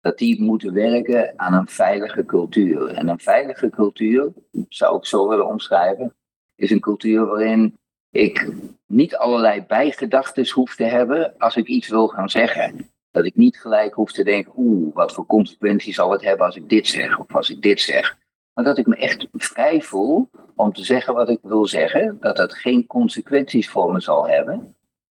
dat 0.00 0.18
die 0.18 0.42
moeten 0.42 0.72
werken 0.72 1.32
aan 1.36 1.54
een 1.54 1.68
veilige 1.68 2.24
cultuur. 2.24 2.88
En 2.88 3.08
een 3.08 3.20
veilige 3.20 3.70
cultuur, 3.70 4.32
zou 4.68 4.96
ik 4.96 5.06
zo 5.06 5.28
willen 5.28 5.46
omschrijven, 5.46 6.14
is 6.54 6.70
een 6.70 6.80
cultuur 6.80 7.26
waarin 7.26 7.78
ik 8.10 8.52
niet 8.86 9.16
allerlei 9.16 9.64
bijgedachten 9.66 10.50
hoef 10.50 10.76
te 10.76 10.84
hebben 10.84 11.34
als 11.38 11.56
ik 11.56 11.66
iets 11.66 11.88
wil 11.88 12.08
gaan 12.08 12.30
zeggen. 12.30 12.90
Dat 13.10 13.24
ik 13.24 13.36
niet 13.36 13.60
gelijk 13.60 13.94
hoef 13.94 14.12
te 14.12 14.24
denken, 14.24 14.52
oeh, 14.56 14.94
wat 14.94 15.12
voor 15.12 15.26
consequenties 15.26 15.94
zal 15.94 16.10
het 16.10 16.22
hebben 16.22 16.46
als 16.46 16.56
ik 16.56 16.68
dit 16.68 16.86
zeg 16.86 17.18
of 17.18 17.34
als 17.34 17.50
ik 17.50 17.62
dit 17.62 17.80
zeg. 17.80 18.16
Maar 18.52 18.64
dat 18.64 18.78
ik 18.78 18.86
me 18.86 18.96
echt 18.96 19.26
vrij 19.32 19.82
voel 19.82 20.30
om 20.54 20.72
te 20.72 20.84
zeggen 20.84 21.14
wat 21.14 21.28
ik 21.28 21.38
wil 21.42 21.66
zeggen, 21.66 22.16
dat 22.20 22.36
dat 22.36 22.54
geen 22.54 22.86
consequenties 22.86 23.68
voor 23.68 23.92
me 23.92 24.00
zal 24.00 24.28
hebben. 24.28 24.76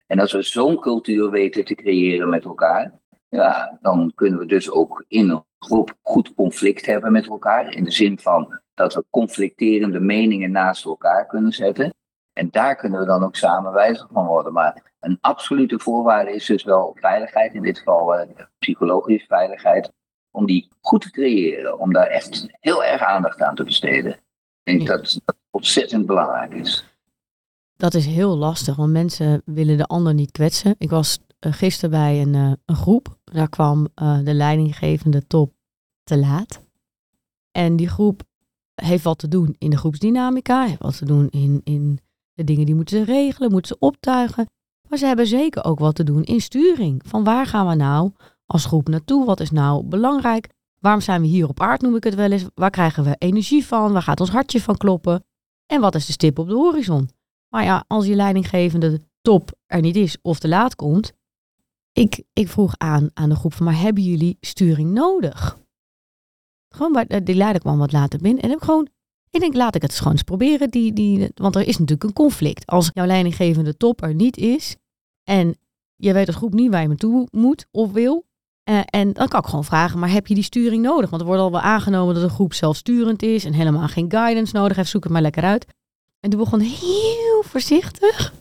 En 0.08 0.20
als 0.20 0.32
we 0.32 0.42
zo'n 0.42 0.80
cultuur 0.80 1.30
weten 1.30 1.66
te 1.66 1.76
creëren 1.76 2.30
met 2.30 2.44
elkaar, 2.44 2.92
ja, 3.30 3.78
dan 3.82 4.12
kunnen 4.16 4.40
we 4.40 4.46
dus 4.46 4.72
ook 4.72 5.06
in 5.08 5.30
een 5.30 5.44
groep 5.60 5.94
goed 6.02 6.34
conflict 6.34 6.86
hebben 6.86 7.12
met 7.12 7.28
elkaar. 7.28 7.74
In 7.74 7.84
de 7.84 7.92
zin 7.92 8.20
van 8.20 8.60
dat 8.74 8.94
we 8.94 9.04
conflicterende 9.10 10.00
meningen 10.00 10.52
naast 10.52 10.86
elkaar 10.86 11.28
kunnen 11.28 11.52
zetten. 11.52 11.94
En 12.38 12.50
daar 12.52 12.76
kunnen 12.76 13.00
we 13.00 13.06
dan 13.06 13.24
ook 13.24 13.36
samen 13.36 13.72
wijzer 13.72 14.08
van 14.12 14.26
worden. 14.26 14.54
Maar 14.54 14.94
een 15.00 15.18
absolute 15.22 15.80
voorwaarde 15.80 16.36
is 16.36 16.46
dus 16.46 16.64
wel 16.64 16.98
veiligheid, 17.00 17.54
in 17.54 17.62
dit 17.62 17.78
geval 17.78 18.20
uh, 18.20 18.30
psychologische 18.60 19.28
veiligheid, 19.28 19.92
om 20.32 20.46
die 20.46 20.70
goed 20.82 21.02
te 21.02 21.12
creëren, 21.12 21.80
om 21.80 21.94
daar 21.94 22.08
echt 22.08 22.48
heel 22.60 22.84
erg 22.84 23.02
aandacht 23.02 23.42
aan 23.42 23.56
te 23.56 23.64
besteden. 23.64 24.12
Ik 24.64 24.78
denk 24.78 24.88
dat 24.88 25.20
dat 25.26 25.36
ontzettend 25.52 26.06
belangrijk 26.06 26.54
is. 26.54 26.86
Dat 27.76 27.94
is 27.94 28.06
heel 28.06 28.38
lastig, 28.38 28.76
want 28.76 28.92
mensen 28.92 29.42
willen 29.46 29.78
de 29.78 29.86
ander 29.86 30.14
niet 30.14 30.32
kwetsen. 30.32 30.76
Ik 30.78 30.90
was 30.90 31.20
uh, 31.46 31.54
gisteren 31.54 31.90
bij 31.90 32.22
een, 32.22 32.34
uh, 32.34 32.52
een 32.66 32.76
groep, 32.76 33.18
daar 33.24 33.50
kwam 33.50 33.88
de 34.24 34.34
leidinggevende 34.34 35.28
top 35.28 35.54
te 36.04 36.18
laat. 36.18 36.62
En 37.52 37.76
die 37.76 37.90
groep 37.90 38.22
heeft 38.76 39.04
wat 39.04 39.18
te 39.18 39.28
doen 39.28 39.56
in 39.58 39.70
de 39.70 39.78
groepsdynamica, 39.78 40.66
heeft 40.66 40.82
wat 40.82 40.98
te 40.98 41.06
doen 41.06 41.30
in, 41.30 41.62
in 41.64 42.00
de 42.38 42.44
dingen 42.44 42.66
die 42.66 42.76
moeten 42.76 42.98
ze 42.98 43.12
regelen, 43.12 43.52
moeten 43.52 43.76
ze 43.76 43.86
optuigen. 43.86 44.46
Maar 44.90 44.98
ze 44.98 45.06
hebben 45.06 45.28
zeker 45.28 45.64
ook 45.64 45.80
wat 45.80 45.96
te 45.96 46.04
doen 46.04 46.24
in 46.24 46.42
sturing. 46.42 47.02
Van 47.06 47.24
waar 47.24 47.46
gaan 47.46 47.68
we 47.68 47.76
nou 47.76 48.12
als 48.46 48.66
groep 48.66 48.88
naartoe? 48.88 49.26
Wat 49.26 49.40
is 49.40 49.52
nou 49.52 49.84
belangrijk? 49.84 50.50
Waarom 50.80 51.02
zijn 51.02 51.22
we 51.22 51.28
hier 51.28 51.48
op 51.48 51.62
aard, 51.62 51.82
noem 51.82 51.96
ik 51.96 52.04
het 52.04 52.16
wel 52.16 52.32
eens? 52.32 52.46
Waar 52.54 52.70
krijgen 52.70 53.04
we 53.04 53.16
energie 53.18 53.66
van? 53.66 53.92
Waar 53.92 54.02
gaat 54.02 54.20
ons 54.20 54.30
hartje 54.30 54.62
van 54.62 54.78
kloppen? 54.78 55.26
En 55.66 55.82
wat 55.82 55.96
is 55.96 56.06
de 56.06 56.12
stip 56.12 56.40
op 56.40 56.48
de 56.48 56.54
horizon? 56.54 57.10
Maar 57.50 57.64
ja, 57.64 57.84
als 57.88 58.06
je 58.06 58.16
leidinggevende 58.16 59.02
top 59.22 59.52
er 59.66 59.82
niet 59.82 59.96
is 59.96 60.18
of 60.22 60.40
te 60.40 60.48
laat 60.48 60.76
komt. 60.76 61.14
Ik, 61.92 62.24
ik 62.34 62.48
vroeg 62.48 62.74
aan 62.78 63.10
aan 63.14 63.30
de 63.30 63.36
groep 63.36 63.54
van, 63.54 63.66
maar 63.66 63.80
hebben 63.80 64.04
jullie 64.04 64.38
sturing 64.40 64.92
nodig? 64.92 65.58
Gewoon, 66.70 66.92
bij, 66.92 67.24
die 67.24 67.36
leider 67.36 67.62
kwam 67.62 67.78
wat 67.78 67.92
later 67.92 68.20
binnen 68.20 68.44
en 68.44 68.50
heb 68.50 68.62
gewoon 68.62 68.88
ik 69.38 69.44
denk, 69.44 69.64
laat 69.64 69.76
ik 69.76 69.82
het 69.82 69.96
gewoon 69.96 70.14
eens 70.14 70.24
proberen. 70.24 70.70
Die, 70.70 70.94
die, 70.94 71.32
want 71.36 71.56
er 71.56 71.68
is 71.68 71.78
natuurlijk 71.78 72.04
een 72.04 72.14
conflict. 72.14 72.66
Als 72.66 72.90
jouw 72.94 73.06
leidinggevende 73.06 73.78
top 73.78 74.04
er 74.04 74.14
niet 74.14 74.38
is 74.38 74.76
en 75.24 75.58
je 75.96 76.14
weet 76.14 76.28
als 76.28 76.36
groep 76.36 76.54
niet 76.54 76.72
waar 76.72 76.82
je 76.82 76.88
naartoe 76.88 77.28
moet 77.32 77.66
of 77.72 77.92
wil. 77.92 78.26
Uh, 78.70 78.80
en 78.86 79.14
dan 79.14 79.28
kan 79.28 79.40
ik 79.40 79.46
gewoon 79.46 79.64
vragen, 79.64 80.00
maar 80.00 80.12
heb 80.12 80.28
je 80.28 80.34
die 80.34 80.44
sturing 80.44 80.84
nodig? 80.84 81.10
Want 81.10 81.22
er 81.22 81.28
wordt 81.28 81.42
al 81.42 81.52
wel 81.52 81.62
aangenomen 81.62 82.14
dat 82.14 82.24
een 82.24 82.30
groep 82.30 82.54
zelfsturend 82.54 83.22
is 83.22 83.46
en 83.46 83.54
helemaal 83.54 83.88
geen 83.88 84.12
guidance 84.12 84.56
nodig 84.56 84.78
heeft. 84.78 84.90
Zoek 84.90 85.04
het 85.04 85.12
maar 85.12 85.22
lekker 85.22 85.44
uit. 85.44 85.66
En 86.20 86.30
toen 86.30 86.40
begon 86.40 86.60
heel 86.60 87.44
voorzichtig. 87.44 88.34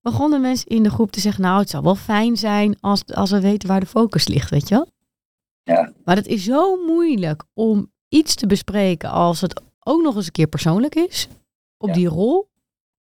Begonnen 0.00 0.40
mensen 0.40 0.66
in 0.66 0.82
de 0.82 0.90
groep 0.90 1.10
te 1.10 1.20
zeggen, 1.20 1.42
nou 1.42 1.60
het 1.60 1.70
zou 1.70 1.82
wel 1.82 1.94
fijn 1.94 2.36
zijn 2.36 2.76
als, 2.80 3.06
als 3.06 3.30
we 3.30 3.40
weten 3.40 3.68
waar 3.68 3.80
de 3.80 3.86
focus 3.86 4.28
ligt, 4.28 4.50
weet 4.50 4.68
je 4.68 4.74
wel? 4.74 4.88
Ja. 5.62 5.92
Maar 6.04 6.16
het 6.16 6.26
is 6.26 6.44
zo 6.44 6.84
moeilijk 6.86 7.44
om 7.54 7.92
iets 8.08 8.34
te 8.34 8.46
bespreken 8.46 9.10
als 9.10 9.40
het 9.40 9.60
ook 9.88 10.02
nog 10.02 10.16
eens 10.16 10.26
een 10.26 10.32
keer 10.32 10.46
persoonlijk 10.46 10.94
is 10.94 11.28
op 11.76 11.94
die 11.94 12.08
rol. 12.08 12.48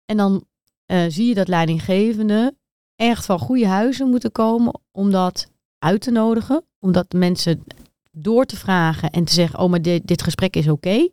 En 0.06 0.18
dan 0.18 0.46
uh, 0.92 1.06
zie 1.08 1.28
je 1.28 1.34
dat 1.34 1.48
leidinggevende 1.48 2.56
echt 2.96 3.26
van 3.26 3.40
goede 3.40 3.68
huizen 3.68 4.10
moeten 4.10 4.32
komen 4.32 4.80
om 4.92 5.12
dat 5.12 5.52
uit 5.80 6.02
te 6.02 6.12
nodigen. 6.12 6.64
Om 6.80 6.92
dat 6.92 7.12
mensen 7.12 7.64
door 8.12 8.46
te 8.46 8.56
vragen 8.56 9.12
en 9.12 9.24
te 9.24 9.34
zeggen, 9.34 9.60
oh 9.60 9.70
maar 9.70 9.82
dit, 9.82 10.08
dit 10.08 10.22
gesprek 10.24 10.56
is 10.56 10.68
oké. 10.68 11.10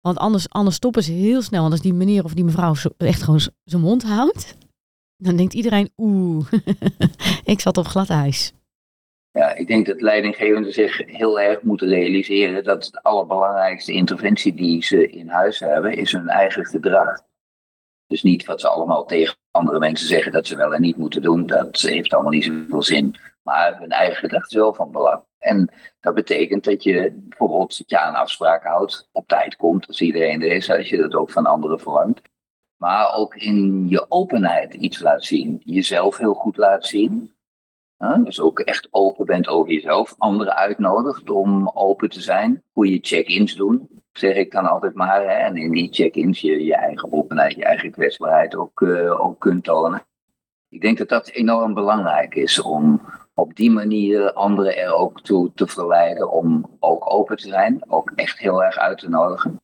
Want 0.00 0.18
anders, 0.18 0.48
anders 0.48 0.76
stoppen 0.76 1.02
ze 1.02 1.12
heel 1.12 1.42
snel. 1.42 1.60
Want 1.60 1.72
als 1.72 1.82
die 1.82 1.94
meneer 1.94 2.24
of 2.24 2.34
die 2.34 2.44
mevrouw 2.44 2.74
echt 2.96 3.22
gewoon 3.22 3.40
zijn 3.64 3.82
mond 3.82 4.02
houdt, 4.02 4.54
dan 5.16 5.36
denkt 5.36 5.54
iedereen, 5.54 5.90
oeh, 5.96 6.52
ik 7.44 7.60
zat 7.60 7.76
op 7.76 7.86
glad 7.86 8.10
ijs. 8.10 8.52
Ja, 9.36 9.54
ik 9.54 9.66
denk 9.66 9.86
dat 9.86 10.00
leidinggevenden 10.00 10.72
zich 10.72 11.02
heel 11.06 11.40
erg 11.40 11.62
moeten 11.62 11.88
realiseren 11.88 12.64
dat 12.64 12.88
de 12.92 13.02
allerbelangrijkste 13.02 13.92
interventie 13.92 14.54
die 14.54 14.84
ze 14.84 15.10
in 15.10 15.28
huis 15.28 15.60
hebben, 15.60 15.96
is 15.96 16.12
hun 16.12 16.28
eigen 16.28 16.66
gedrag. 16.66 17.20
Dus 18.06 18.22
niet 18.22 18.44
wat 18.44 18.60
ze 18.60 18.68
allemaal 18.68 19.04
tegen 19.04 19.36
andere 19.50 19.78
mensen 19.78 20.06
zeggen 20.06 20.32
dat 20.32 20.46
ze 20.46 20.56
wel 20.56 20.74
en 20.74 20.80
niet 20.80 20.96
moeten 20.96 21.22
doen, 21.22 21.46
dat 21.46 21.80
heeft 21.80 22.12
allemaal 22.12 22.32
niet 22.32 22.44
zoveel 22.44 22.82
zin. 22.82 23.16
Maar 23.42 23.78
hun 23.78 23.90
eigen 23.90 24.16
gedrag 24.16 24.46
is 24.46 24.54
wel 24.54 24.74
van 24.74 24.92
belang. 24.92 25.22
En 25.38 25.70
dat 26.00 26.14
betekent 26.14 26.64
dat 26.64 26.82
je 26.82 27.12
bijvoorbeeld 27.14 27.82
je 27.86 27.98
aan 27.98 28.14
afspraak 28.14 28.64
houdt, 28.64 29.08
op 29.12 29.28
tijd 29.28 29.56
komt 29.56 29.86
als 29.86 30.00
iedereen 30.00 30.42
er 30.42 30.52
is, 30.52 30.70
als 30.70 30.88
je 30.88 30.96
dat 30.96 31.14
ook 31.14 31.30
van 31.30 31.46
anderen 31.46 31.80
verlangt. 31.80 32.22
Maar 32.76 33.14
ook 33.14 33.34
in 33.34 33.88
je 33.88 34.10
openheid 34.10 34.74
iets 34.74 35.00
laat 35.00 35.24
zien, 35.24 35.60
jezelf 35.64 36.16
heel 36.16 36.34
goed 36.34 36.56
laat 36.56 36.86
zien. 36.86 37.35
Dus 37.98 38.40
ook 38.40 38.60
echt 38.60 38.88
open 38.90 39.26
bent 39.26 39.48
over 39.48 39.72
jezelf. 39.72 40.14
Anderen 40.18 40.56
uitnodigt 40.56 41.30
om 41.30 41.70
open 41.74 42.10
te 42.10 42.20
zijn. 42.20 42.62
Goede 42.72 42.98
check-ins 43.00 43.54
doen, 43.54 43.88
zeg 44.12 44.36
ik 44.36 44.52
dan 44.52 44.66
altijd 44.66 44.94
maar. 44.94 45.20
Hè? 45.20 45.26
En 45.26 45.56
in 45.56 45.70
die 45.70 45.92
check-ins 45.92 46.40
je, 46.40 46.64
je 46.64 46.74
eigen 46.74 47.12
openheid, 47.12 47.54
je 47.54 47.64
eigen 47.64 47.90
kwetsbaarheid 47.90 48.56
ook, 48.56 48.80
uh, 48.80 49.24
ook 49.24 49.40
kunt 49.40 49.64
tonen. 49.64 50.06
Ik 50.68 50.80
denk 50.80 50.98
dat 50.98 51.08
dat 51.08 51.28
enorm 51.28 51.74
belangrijk 51.74 52.34
is 52.34 52.60
om 52.60 53.00
op 53.34 53.56
die 53.56 53.70
manier 53.70 54.32
anderen 54.32 54.76
er 54.76 54.94
ook 54.94 55.20
toe 55.20 55.52
te 55.54 55.66
verleiden 55.66 56.30
om 56.30 56.76
ook 56.80 57.12
open 57.12 57.36
te 57.36 57.48
zijn. 57.48 57.84
Ook 57.88 58.12
echt 58.14 58.38
heel 58.38 58.64
erg 58.64 58.76
uit 58.76 58.98
te 58.98 59.08
nodigen. 59.08 59.60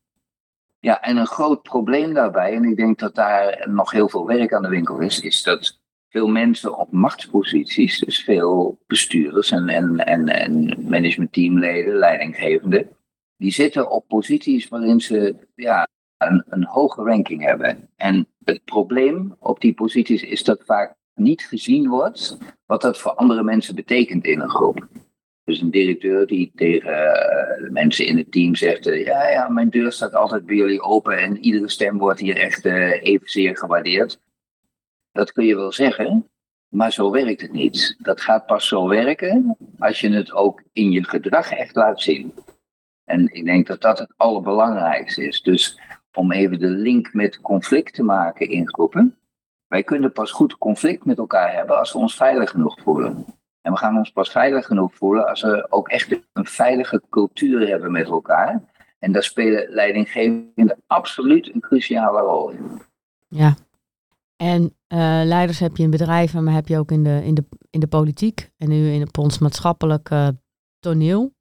Ja, 0.78 1.00
en 1.00 1.16
een 1.16 1.26
groot 1.26 1.62
probleem 1.62 2.14
daarbij, 2.14 2.54
en 2.54 2.64
ik 2.64 2.76
denk 2.76 2.98
dat 2.98 3.14
daar 3.14 3.68
nog 3.68 3.90
heel 3.90 4.08
veel 4.08 4.26
werk 4.26 4.52
aan 4.54 4.62
de 4.62 4.68
winkel 4.68 4.98
is, 4.98 5.20
is 5.20 5.42
dat 5.42 5.80
veel 6.12 6.28
mensen 6.28 6.78
op 6.78 6.92
machtsposities, 6.92 7.98
dus 7.98 8.24
veel 8.24 8.78
bestuurders 8.86 9.50
en, 9.50 9.68
en, 9.68 9.98
en, 9.98 10.28
en 10.28 10.76
managementteamleden, 10.88 11.94
leidinggevenden, 11.94 12.88
die 13.36 13.52
zitten 13.52 13.90
op 13.90 14.08
posities 14.08 14.68
waarin 14.68 15.00
ze 15.00 15.36
ja, 15.54 15.88
een, 16.18 16.44
een 16.48 16.64
hoge 16.64 17.02
ranking 17.02 17.44
hebben. 17.44 17.88
En 17.96 18.26
het 18.44 18.64
probleem 18.64 19.36
op 19.38 19.60
die 19.60 19.74
posities 19.74 20.22
is 20.22 20.44
dat 20.44 20.62
vaak 20.64 20.94
niet 21.14 21.42
gezien 21.42 21.88
wordt 21.88 22.38
wat 22.66 22.80
dat 22.80 22.98
voor 22.98 23.14
andere 23.14 23.42
mensen 23.42 23.74
betekent 23.74 24.24
in 24.24 24.40
een 24.40 24.50
groep. 24.50 24.88
Dus 25.44 25.60
een 25.60 25.70
directeur 25.70 26.26
die 26.26 26.52
tegen 26.54 26.90
uh, 26.90 27.70
mensen 27.70 28.06
in 28.06 28.16
het 28.16 28.32
team 28.32 28.54
zegt: 28.54 28.86
uh, 28.86 29.04
Ja, 29.04 29.28
ja, 29.28 29.48
mijn 29.48 29.70
deur 29.70 29.92
staat 29.92 30.14
altijd 30.14 30.46
bij 30.46 30.56
jullie 30.56 30.80
open 30.80 31.18
en 31.18 31.38
iedere 31.38 31.68
stem 31.68 31.98
wordt 31.98 32.20
hier 32.20 32.36
echt 32.36 32.64
uh, 32.64 33.02
evenzeer 33.02 33.56
gewaardeerd. 33.56 34.20
Dat 35.12 35.32
kun 35.32 35.44
je 35.44 35.56
wel 35.56 35.72
zeggen, 35.72 36.30
maar 36.68 36.92
zo 36.92 37.10
werkt 37.10 37.40
het 37.40 37.52
niet. 37.52 37.96
Dat 37.98 38.20
gaat 38.20 38.46
pas 38.46 38.68
zo 38.68 38.88
werken 38.88 39.56
als 39.78 40.00
je 40.00 40.10
het 40.10 40.32
ook 40.32 40.62
in 40.72 40.90
je 40.90 41.04
gedrag 41.04 41.52
echt 41.52 41.74
laat 41.74 42.00
zien. 42.00 42.34
En 43.04 43.34
ik 43.34 43.44
denk 43.44 43.66
dat 43.66 43.80
dat 43.80 43.98
het 43.98 44.12
allerbelangrijkste 44.16 45.26
is. 45.26 45.42
Dus 45.42 45.80
om 46.14 46.32
even 46.32 46.58
de 46.58 46.68
link 46.68 47.12
met 47.12 47.40
conflict 47.40 47.94
te 47.94 48.02
maken 48.02 48.48
in 48.48 48.68
groepen. 48.68 49.16
Wij 49.66 49.82
kunnen 49.82 50.12
pas 50.12 50.30
goed 50.30 50.58
conflict 50.58 51.04
met 51.04 51.18
elkaar 51.18 51.52
hebben 51.54 51.78
als 51.78 51.92
we 51.92 51.98
ons 51.98 52.16
veilig 52.16 52.50
genoeg 52.50 52.80
voelen. 52.82 53.24
En 53.60 53.72
we 53.72 53.78
gaan 53.78 53.96
ons 53.96 54.10
pas 54.10 54.30
veilig 54.30 54.66
genoeg 54.66 54.94
voelen 54.94 55.28
als 55.28 55.42
we 55.42 55.66
ook 55.70 55.88
echt 55.88 56.20
een 56.32 56.46
veilige 56.46 57.02
cultuur 57.10 57.68
hebben 57.68 57.92
met 57.92 58.06
elkaar. 58.06 58.62
En 58.98 59.12
daar 59.12 59.22
spelen 59.22 59.68
leidinggevenden 59.68 60.82
absoluut 60.86 61.54
een 61.54 61.60
cruciale 61.60 62.20
rol 62.20 62.50
in. 62.50 62.82
Ja, 63.28 63.54
en 64.42 64.62
uh, 64.62 64.98
leiders 65.24 65.58
heb 65.58 65.76
je 65.76 65.82
in 65.82 65.90
bedrijven, 65.90 66.44
maar 66.44 66.54
heb 66.54 66.68
je 66.68 66.78
ook 66.78 66.90
in 66.90 67.04
de, 67.04 67.20
in 67.24 67.34
de, 67.34 67.44
in 67.70 67.80
de 67.80 67.86
politiek 67.86 68.50
en 68.56 68.68
nu 68.68 68.92
in 68.92 69.00
het 69.00 69.18
ons 69.18 69.38
maatschappelijk 69.38 70.10
toneel. 70.78 71.34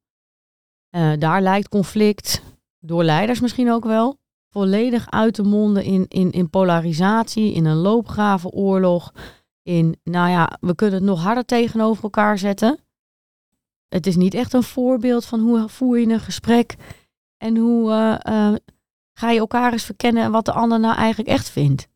Uh, 0.96 1.12
daar 1.18 1.42
lijkt 1.42 1.68
conflict, 1.68 2.42
door 2.78 3.04
leiders 3.04 3.40
misschien 3.40 3.70
ook 3.70 3.84
wel, 3.84 4.18
volledig 4.48 5.10
uit 5.10 5.34
te 5.34 5.42
monden 5.42 5.84
in, 5.84 6.04
in, 6.08 6.30
in 6.30 6.50
polarisatie, 6.50 7.52
in 7.52 7.64
een 7.64 7.76
loopgravenoorlog. 7.76 9.12
In, 9.62 9.96
nou 10.04 10.30
ja, 10.30 10.58
we 10.60 10.74
kunnen 10.74 10.96
het 10.96 11.08
nog 11.08 11.22
harder 11.22 11.44
tegenover 11.44 12.02
elkaar 12.02 12.38
zetten. 12.38 12.78
Het 13.88 14.06
is 14.06 14.16
niet 14.16 14.34
echt 14.34 14.52
een 14.52 14.62
voorbeeld 14.62 15.24
van 15.24 15.40
hoe 15.40 15.68
voer 15.68 15.98
je 15.98 16.06
een 16.06 16.20
gesprek 16.20 16.76
en 17.36 17.56
hoe 17.56 17.90
ga 19.12 19.30
je 19.30 19.38
elkaar 19.38 19.72
eens 19.72 19.84
verkennen 19.84 20.22
en 20.22 20.30
wat 20.30 20.44
de 20.44 20.52
ander 20.52 20.80
nou 20.80 20.96
eigenlijk 20.96 21.28
echt 21.28 21.50
vindt. 21.50 21.90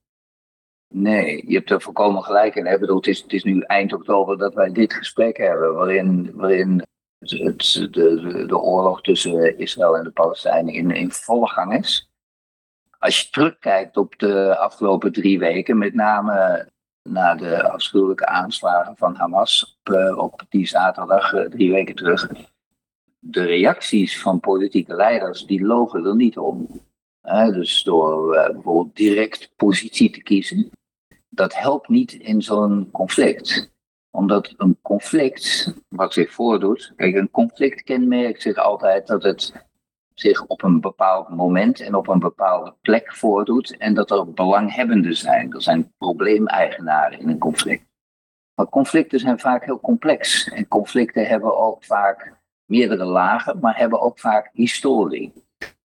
Nee, 0.88 1.44
je 1.46 1.54
hebt 1.54 1.70
er 1.70 1.80
volkomen 1.80 2.22
gelijk 2.22 2.54
in. 2.54 2.66
Ik 2.66 2.80
bedoel, 2.80 2.96
het, 2.96 3.06
is, 3.06 3.22
het 3.22 3.32
is 3.32 3.44
nu 3.44 3.60
eind 3.60 3.92
oktober 3.92 4.38
dat 4.38 4.54
wij 4.54 4.72
dit 4.72 4.92
gesprek 4.92 5.36
hebben, 5.36 5.74
waarin, 5.74 6.30
waarin 6.34 6.82
het, 7.18 7.88
de, 7.90 8.44
de, 8.46 8.58
oorlog 8.58 9.02
tussen 9.02 9.58
Israël 9.58 9.96
en 9.96 10.04
de 10.04 10.10
Palestijnen 10.10 10.74
in, 10.74 10.90
in 10.90 11.10
volle 11.10 11.48
gang 11.48 11.78
is. 11.78 12.10
Als 12.98 13.20
je 13.20 13.30
terugkijkt 13.30 13.96
op 13.96 14.18
de 14.18 14.56
afgelopen 14.58 15.12
drie 15.12 15.38
weken, 15.38 15.78
met 15.78 15.94
name 15.94 16.68
na 17.02 17.34
de 17.34 17.70
afschuwelijke 17.70 18.26
aanslagen 18.26 18.96
van 18.96 19.14
Hamas 19.14 19.78
op, 19.78 19.94
eh, 19.94 20.18
op 20.18 20.42
die 20.48 20.66
zaterdag, 20.66 21.32
eh, 21.32 21.44
drie 21.44 21.72
weken 21.72 21.94
terug. 21.94 22.30
De 23.18 23.44
reacties 23.44 24.20
van 24.20 24.40
politieke 24.40 24.94
leiders, 24.94 25.44
die 25.44 25.64
logen 25.64 26.04
er 26.04 26.16
niet 26.16 26.38
om. 26.38 26.84
Dus 27.52 27.82
door 27.82 28.34
uh, 28.34 28.50
bijvoorbeeld 28.50 28.96
direct 28.96 29.52
positie 29.56 30.10
te 30.10 30.22
kiezen 30.22 30.70
dat 31.36 31.54
helpt 31.54 31.88
niet 31.88 32.12
in 32.12 32.42
zo'n 32.42 32.88
conflict. 32.92 33.74
Omdat 34.10 34.54
een 34.56 34.78
conflict, 34.82 35.74
wat 35.88 36.12
zich 36.12 36.32
voordoet, 36.32 36.92
kijk, 36.96 37.14
een 37.14 37.30
conflict 37.30 37.82
kenmerkt 37.82 38.42
zich 38.42 38.56
altijd 38.56 39.06
dat 39.06 39.22
het 39.22 39.52
zich 40.14 40.46
op 40.46 40.62
een 40.62 40.80
bepaald 40.80 41.28
moment 41.28 41.80
en 41.80 41.94
op 41.94 42.08
een 42.08 42.18
bepaalde 42.18 42.74
plek 42.80 43.14
voordoet 43.14 43.76
en 43.76 43.94
dat 43.94 44.10
er 44.10 44.32
belanghebbenden 44.32 45.16
zijn. 45.16 45.52
Er 45.52 45.62
zijn 45.62 45.92
probleemeigenaren 45.98 47.18
in 47.18 47.28
een 47.28 47.38
conflict. 47.38 47.84
Maar 48.54 48.68
conflicten 48.68 49.20
zijn 49.20 49.38
vaak 49.38 49.64
heel 49.64 49.80
complex 49.80 50.48
en 50.48 50.68
conflicten 50.68 51.26
hebben 51.26 51.56
ook 51.56 51.84
vaak 51.84 52.34
meerdere 52.64 53.04
lagen, 53.04 53.58
maar 53.60 53.76
hebben 53.76 54.00
ook 54.00 54.18
vaak 54.18 54.50
historie. 54.52 55.32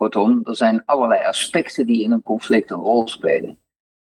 Kortom, 0.03 0.41
er 0.43 0.55
zijn 0.55 0.85
allerlei 0.85 1.23
aspecten 1.23 1.85
die 1.85 2.03
in 2.03 2.11
een 2.11 2.23
conflict 2.23 2.71
een 2.71 2.77
rol 2.77 3.07
spelen. 3.07 3.59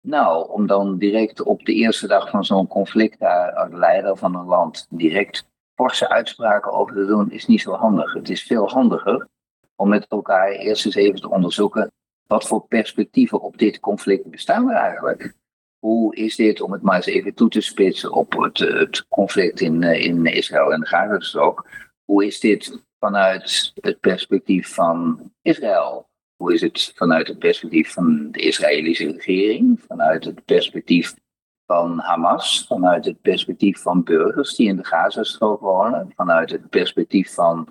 Nou, 0.01 0.51
om 0.51 0.67
dan 0.67 0.99
direct 0.99 1.43
op 1.43 1.65
de 1.65 1.73
eerste 1.73 2.07
dag 2.07 2.31
van 2.31 2.45
zo'n 2.45 2.67
conflict 2.67 3.19
daar 3.19 3.53
als 3.53 3.73
leider 3.73 4.17
van 4.17 4.35
een 4.35 4.45
land 4.45 4.87
direct 4.91 5.49
forse 5.75 6.09
uitspraken 6.09 6.73
over 6.73 6.95
te 6.95 7.07
doen, 7.07 7.31
is 7.31 7.47
niet 7.47 7.61
zo 7.61 7.73
handig. 7.73 8.13
Het 8.13 8.29
is 8.29 8.43
veel 8.43 8.69
handiger 8.69 9.29
om 9.77 9.89
met 9.89 10.07
elkaar 10.09 10.51
eerst 10.51 10.87
eens 10.87 10.95
even 10.95 11.21
te 11.21 11.31
onderzoeken 11.31 11.93
wat 12.27 12.47
voor 12.47 12.67
perspectieven 12.67 13.41
op 13.41 13.59
dit 13.59 13.81
conflict 13.81 14.31
bestaan 14.31 14.71
er 14.71 14.77
eigenlijk. 14.77 15.35
Hoe 15.79 16.17
is 16.17 16.37
dit, 16.37 16.61
om 16.61 16.73
het 16.73 16.83
maar 16.83 16.97
eens 16.97 17.07
even 17.07 17.35
toe 17.35 17.49
te 17.49 17.61
spitsen 17.61 18.13
op 18.13 18.33
het, 18.33 18.59
het 18.59 19.07
conflict 19.09 19.61
in, 19.61 19.83
eh, 19.83 20.05
in 20.05 20.27
Israël 20.27 20.73
en 20.73 20.81
de 20.81 20.87
Gazastrook, 20.87 21.69
hoe 22.05 22.27
is 22.27 22.41
dit 22.41 22.83
vanuit 23.05 23.73
het 23.81 24.01
perspectief 24.01 24.75
van 24.75 25.31
Israël? 25.43 26.09
Hoe 26.37 26.55
is 26.55 26.61
het 26.61 26.93
vanuit 26.95 27.29
het 27.29 27.39
perspectief 27.39 27.93
van 27.93 28.29
de 28.31 28.41
Israëlische 28.41 29.13
regering, 29.13 29.85
vanuit 29.89 30.25
het 30.25 30.45
perspectief 30.45 31.15
van 31.67 31.99
Hamas, 31.99 32.65
vanuit 32.69 33.05
het 33.05 33.21
perspectief 33.21 33.83
van 33.83 34.03
burgers 34.03 34.55
die 34.57 34.69
in 34.69 34.77
de 34.77 34.85
Gazastrook 34.85 35.61
wonen, 35.61 36.13
vanuit 36.17 36.51
het 36.51 36.69
perspectief 36.69 37.35
van 37.35 37.69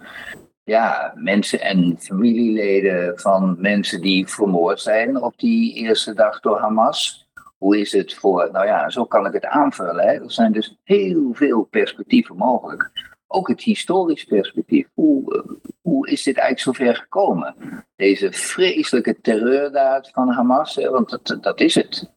ja, 0.64 1.14
mensen 1.16 1.62
en 1.62 1.96
familieleden 2.00 3.20
van 3.20 3.56
mensen 3.60 4.02
die 4.02 4.28
vermoord 4.28 4.80
zijn 4.80 5.22
op 5.22 5.38
die 5.38 5.74
eerste 5.74 6.14
dag 6.14 6.40
door 6.40 6.60
Hamas. 6.60 7.28
Hoe 7.58 7.80
is 7.80 7.92
het 7.92 8.14
voor, 8.14 8.50
nou 8.52 8.66
ja, 8.66 8.90
zo 8.90 9.06
kan 9.06 9.26
ik 9.26 9.34
het 9.34 9.46
aanvullen. 9.46 10.08
Hè. 10.08 10.14
Er 10.14 10.32
zijn 10.32 10.52
dus 10.52 10.78
heel 10.84 11.34
veel 11.34 11.64
perspectieven 11.64 12.36
mogelijk. 12.36 13.13
Ook 13.36 13.48
het 13.48 13.62
historisch 13.62 14.24
perspectief. 14.24 14.88
Hoe, 14.94 15.36
eh, 15.36 15.72
hoe 15.82 16.10
is 16.10 16.24
dit 16.24 16.38
eigenlijk 16.38 16.78
zover 16.78 16.96
gekomen? 16.96 17.56
Deze 17.96 18.32
vreselijke 18.32 19.22
terreurdaad 19.22 20.10
van 20.10 20.30
Hamas, 20.30 20.76
want 20.76 21.10
dat, 21.10 21.38
dat 21.44 21.60
is 21.60 21.76
het. 21.76 22.12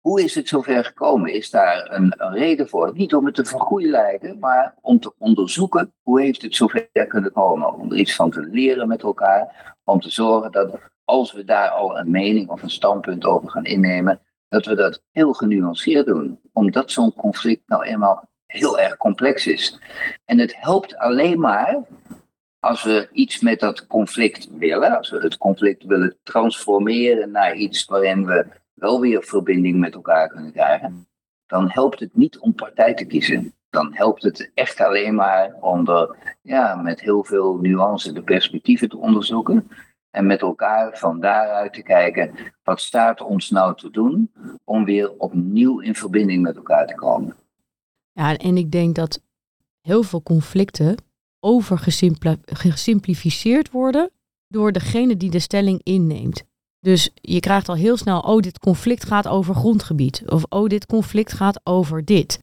Hoe 0.00 0.22
is 0.22 0.34
het 0.34 0.48
zover 0.48 0.84
gekomen? 0.84 1.32
Is 1.32 1.50
daar 1.50 1.92
een, 1.92 2.14
een 2.16 2.32
reden 2.32 2.68
voor? 2.68 2.92
Niet 2.94 3.14
om 3.14 3.26
het 3.26 3.34
te 3.34 3.44
vergoeilijken, 3.44 4.38
maar 4.38 4.74
om 4.80 5.00
te 5.00 5.12
onderzoeken 5.18 5.94
hoe 6.02 6.20
heeft 6.20 6.42
het 6.42 6.54
zover 6.54 6.88
kunnen 7.08 7.32
komen. 7.32 7.74
Om 7.74 7.92
er 7.92 7.98
iets 7.98 8.14
van 8.14 8.30
te 8.30 8.40
leren 8.40 8.88
met 8.88 9.02
elkaar. 9.02 9.74
Om 9.84 10.00
te 10.00 10.10
zorgen 10.10 10.52
dat 10.52 10.78
als 11.04 11.32
we 11.32 11.44
daar 11.44 11.68
al 11.68 11.98
een 11.98 12.10
mening 12.10 12.48
of 12.48 12.62
een 12.62 12.70
standpunt 12.70 13.24
over 13.24 13.50
gaan 13.50 13.64
innemen, 13.64 14.20
dat 14.48 14.66
we 14.66 14.74
dat 14.74 15.02
heel 15.10 15.32
genuanceerd 15.32 16.06
doen. 16.06 16.40
Omdat 16.52 16.90
zo'n 16.90 17.14
conflict 17.14 17.68
nou 17.68 17.84
eenmaal 17.84 18.28
heel 18.46 18.78
erg 18.78 18.96
complex 18.96 19.46
is. 19.46 19.78
En 20.24 20.38
het 20.38 20.56
helpt 20.56 20.96
alleen 20.96 21.40
maar 21.40 21.84
als 22.60 22.82
we 22.82 23.08
iets 23.12 23.40
met 23.40 23.60
dat 23.60 23.86
conflict 23.86 24.48
willen, 24.58 24.96
als 24.96 25.10
we 25.10 25.18
het 25.18 25.36
conflict 25.36 25.84
willen 25.84 26.16
transformeren 26.22 27.30
naar 27.30 27.54
iets 27.54 27.84
waarin 27.84 28.26
we 28.26 28.46
wel 28.74 29.00
weer 29.00 29.22
verbinding 29.24 29.78
met 29.78 29.94
elkaar 29.94 30.28
kunnen 30.28 30.52
krijgen, 30.52 31.06
dan 31.46 31.70
helpt 31.70 32.00
het 32.00 32.16
niet 32.16 32.38
om 32.38 32.54
partij 32.54 32.94
te 32.94 33.04
kiezen. 33.04 33.54
Dan 33.70 33.94
helpt 33.94 34.22
het 34.22 34.50
echt 34.54 34.80
alleen 34.80 35.14
maar 35.14 35.54
om 35.60 35.88
er 35.88 36.16
ja, 36.42 36.74
met 36.74 37.00
heel 37.00 37.24
veel 37.24 37.56
nuance 37.56 38.12
de 38.12 38.22
perspectieven 38.22 38.88
te 38.88 38.96
onderzoeken. 38.96 39.70
En 40.10 40.26
met 40.26 40.40
elkaar 40.40 40.98
van 40.98 41.20
daaruit 41.20 41.72
te 41.72 41.82
kijken, 41.82 42.34
wat 42.62 42.80
staat 42.80 43.20
ons 43.20 43.50
nou 43.50 43.76
te 43.76 43.90
doen 43.90 44.32
om 44.64 44.84
weer 44.84 45.12
opnieuw 45.18 45.80
in 45.80 45.94
verbinding 45.94 46.42
met 46.42 46.56
elkaar 46.56 46.86
te 46.86 46.94
komen. 46.94 47.36
Ja, 48.16 48.36
en 48.36 48.56
ik 48.56 48.70
denk 48.70 48.94
dat 48.94 49.22
heel 49.80 50.02
veel 50.02 50.22
conflicten 50.22 50.96
overgesimplificeerd 51.40 53.70
worden 53.70 54.10
door 54.48 54.72
degene 54.72 55.16
die 55.16 55.30
de 55.30 55.38
stelling 55.38 55.80
inneemt. 55.82 56.42
Dus 56.80 57.10
je 57.14 57.40
krijgt 57.40 57.68
al 57.68 57.74
heel 57.74 57.96
snel, 57.96 58.20
oh, 58.20 58.40
dit 58.40 58.58
conflict 58.58 59.04
gaat 59.04 59.28
over 59.28 59.54
grondgebied. 59.54 60.22
Of 60.26 60.44
oh, 60.48 60.66
dit 60.66 60.86
conflict 60.86 61.32
gaat 61.32 61.60
over 61.64 62.04
dit. 62.04 62.42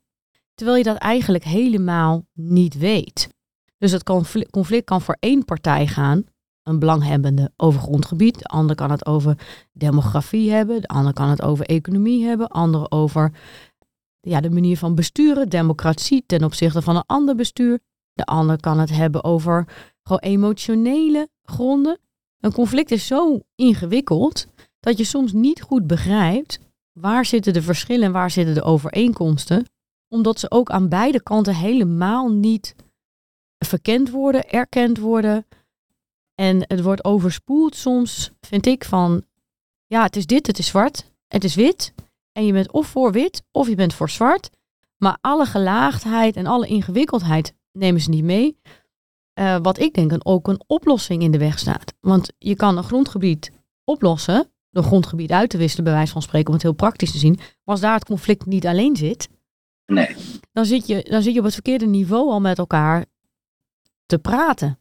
Terwijl 0.53 0.77
je 0.77 0.83
dat 0.83 0.97
eigenlijk 0.97 1.43
helemaal 1.43 2.25
niet 2.33 2.77
weet. 2.77 3.29
Dus 3.77 3.91
het 3.91 4.03
conflict 4.49 4.85
kan 4.85 5.01
voor 5.01 5.17
één 5.19 5.45
partij 5.45 5.87
gaan, 5.87 6.23
een 6.63 6.79
belanghebbende 6.79 7.51
over 7.57 7.81
grondgebied. 7.81 8.39
De 8.39 8.45
ander 8.45 8.75
kan 8.75 8.91
het 8.91 9.05
over 9.05 9.37
demografie 9.71 10.51
hebben. 10.51 10.81
De 10.81 10.87
ander 10.87 11.13
kan 11.13 11.29
het 11.29 11.41
over 11.41 11.65
economie 11.65 12.25
hebben. 12.25 12.47
Andere 12.47 12.91
over 12.91 13.31
ja, 14.27 14.41
de 14.41 14.49
manier 14.49 14.77
van 14.77 14.95
besturen, 14.95 15.49
democratie 15.49 16.23
ten 16.25 16.43
opzichte 16.43 16.81
van 16.81 16.95
een 16.95 17.03
ander 17.05 17.35
bestuur. 17.35 17.79
De 18.13 18.25
ander 18.25 18.59
kan 18.59 18.79
het 18.79 18.89
hebben 18.89 19.23
over 19.23 19.67
gewoon 20.03 20.21
emotionele 20.21 21.29
gronden. 21.43 21.99
Een 22.39 22.53
conflict 22.53 22.91
is 22.91 23.07
zo 23.07 23.39
ingewikkeld 23.55 24.47
dat 24.79 24.97
je 24.97 25.03
soms 25.03 25.33
niet 25.33 25.61
goed 25.61 25.87
begrijpt 25.87 26.59
waar 26.91 27.25
zitten 27.25 27.53
de 27.53 27.61
verschillen 27.61 28.05
en 28.05 28.11
waar 28.11 28.31
zitten 28.31 28.53
de 28.53 28.63
overeenkomsten, 28.63 29.65
omdat 30.07 30.39
ze 30.39 30.51
ook 30.51 30.69
aan 30.69 30.89
beide 30.89 31.23
kanten 31.23 31.55
helemaal 31.55 32.29
niet 32.29 32.75
verkend 33.57 34.09
worden, 34.09 34.49
erkend 34.49 34.97
worden. 34.97 35.45
En 36.35 36.63
het 36.67 36.81
wordt 36.81 37.03
overspoeld 37.03 37.75
soms, 37.75 38.31
vind 38.41 38.65
ik, 38.65 38.83
van 38.83 39.25
ja, 39.87 40.03
het 40.03 40.15
is 40.15 40.25
dit, 40.25 40.47
het 40.47 40.59
is 40.59 40.67
zwart, 40.67 41.11
het 41.27 41.43
is 41.43 41.55
wit. 41.55 41.93
En 42.33 42.45
je 42.45 42.53
bent 42.53 42.71
of 42.71 42.87
voor 42.87 43.11
wit 43.11 43.43
of 43.51 43.67
je 43.67 43.75
bent 43.75 43.93
voor 43.93 44.09
zwart. 44.09 44.49
Maar 44.97 45.17
alle 45.21 45.45
gelaagdheid 45.45 46.35
en 46.35 46.45
alle 46.45 46.67
ingewikkeldheid 46.67 47.53
nemen 47.71 48.01
ze 48.01 48.09
niet 48.09 48.23
mee. 48.23 48.59
Uh, 49.39 49.57
wat 49.61 49.79
ik 49.79 49.93
denk 49.93 50.11
een, 50.11 50.25
ook 50.25 50.47
een 50.47 50.63
oplossing 50.67 51.21
in 51.21 51.31
de 51.31 51.37
weg 51.37 51.59
staat. 51.59 51.93
Want 51.99 52.33
je 52.37 52.55
kan 52.55 52.77
een 52.77 52.83
grondgebied 52.83 53.51
oplossen 53.83 54.51
door 54.69 54.83
grondgebied 54.83 55.31
uit 55.31 55.49
te 55.49 55.57
wisselen, 55.57 55.83
bij 55.83 55.93
wijze 55.93 56.11
van 56.11 56.21
spreken, 56.21 56.47
om 56.47 56.53
het 56.53 56.63
heel 56.63 56.73
praktisch 56.73 57.11
te 57.11 57.17
zien. 57.17 57.35
Maar 57.35 57.47
als 57.63 57.79
daar 57.79 57.93
het 57.93 58.05
conflict 58.05 58.45
niet 58.45 58.65
alleen 58.65 58.95
zit, 58.95 59.29
nee. 59.85 60.15
dan, 60.51 60.65
zit 60.65 60.87
je, 60.87 61.03
dan 61.09 61.21
zit 61.21 61.33
je 61.33 61.39
op 61.39 61.45
het 61.45 61.53
verkeerde 61.53 61.85
niveau 61.85 62.29
al 62.29 62.39
met 62.39 62.57
elkaar 62.57 63.05
te 64.05 64.19
praten. 64.19 64.79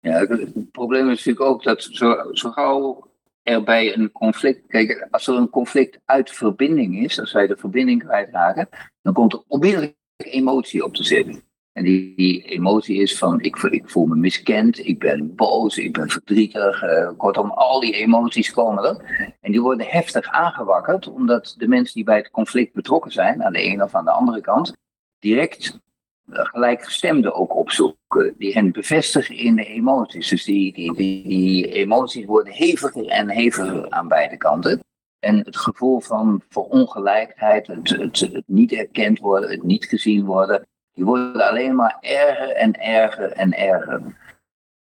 Ja, 0.00 0.26
het 0.26 0.70
probleem 0.70 1.10
is 1.10 1.24
natuurlijk 1.24 1.40
ook 1.40 1.62
dat 1.62 1.82
zo, 1.82 2.16
zo 2.32 2.50
gauw 2.50 3.11
er 3.42 3.62
bij 3.62 3.96
een 3.96 4.12
conflict, 4.12 4.66
kijk, 4.66 5.06
als 5.10 5.26
er 5.26 5.34
een 5.34 5.50
conflict 5.50 5.98
uit 6.04 6.30
verbinding 6.30 7.04
is, 7.04 7.20
als 7.20 7.32
wij 7.32 7.46
de 7.46 7.56
verbinding 7.56 8.04
kwijtraken, 8.04 8.68
dan 9.02 9.12
komt 9.12 9.32
er 9.32 9.42
onmiddellijk 9.46 9.94
emotie 10.16 10.84
op 10.84 10.94
te 10.94 11.04
zitten. 11.04 11.42
En 11.72 11.84
die, 11.84 12.42
emotie 12.42 12.96
is 12.96 13.18
van 13.18 13.40
ik, 13.40 13.56
ik, 13.56 13.88
voel 13.88 14.06
me 14.06 14.14
miskend, 14.14 14.86
ik 14.86 14.98
ben 14.98 15.34
boos, 15.34 15.78
ik 15.78 15.92
ben 15.92 16.08
verdrietig. 16.08 16.82
Uh, 16.82 17.10
kortom, 17.16 17.50
al 17.50 17.80
die 17.80 17.92
emoties 17.94 18.50
komen 18.50 18.84
er. 18.84 19.36
En 19.40 19.52
die 19.52 19.60
worden 19.60 19.86
heftig 19.86 20.26
aangewakkerd, 20.26 21.08
omdat 21.08 21.54
de 21.58 21.68
mensen 21.68 21.94
die 21.94 22.04
bij 22.04 22.16
het 22.16 22.30
conflict 22.30 22.74
betrokken 22.74 23.12
zijn, 23.12 23.42
aan 23.42 23.52
de 23.52 23.62
ene 23.62 23.84
of 23.84 23.94
aan 23.94 24.04
de 24.04 24.10
andere 24.10 24.40
kant, 24.40 24.76
direct 25.18 25.80
eh, 25.88 25.91
gelijkgestemden 26.30 27.34
ook 27.34 27.56
opzoeken, 27.56 28.34
die 28.38 28.52
hen 28.52 28.72
bevestigen 28.72 29.36
in 29.36 29.56
de 29.56 29.64
emoties. 29.64 30.28
Dus 30.28 30.44
die, 30.44 30.72
die, 30.72 30.94
die, 30.94 31.72
emoties 31.72 32.24
worden 32.24 32.52
heviger 32.52 33.06
en 33.06 33.30
heviger 33.30 33.90
aan 33.90 34.08
beide 34.08 34.36
kanten. 34.36 34.80
En 35.18 35.38
het 35.38 35.56
gevoel 35.56 36.00
van 36.00 36.42
verongelijkheid, 36.48 37.66
het, 37.66 37.88
het, 37.88 38.20
het 38.20 38.44
niet 38.46 38.72
erkend 38.72 39.18
worden, 39.18 39.50
het 39.50 39.62
niet 39.62 39.84
gezien 39.84 40.24
worden, 40.24 40.66
die 40.92 41.04
worden 41.04 41.48
alleen 41.48 41.74
maar 41.74 41.96
erger 42.00 42.50
en 42.50 42.80
erger 42.80 43.32
en 43.32 43.58
erger. 43.58 43.96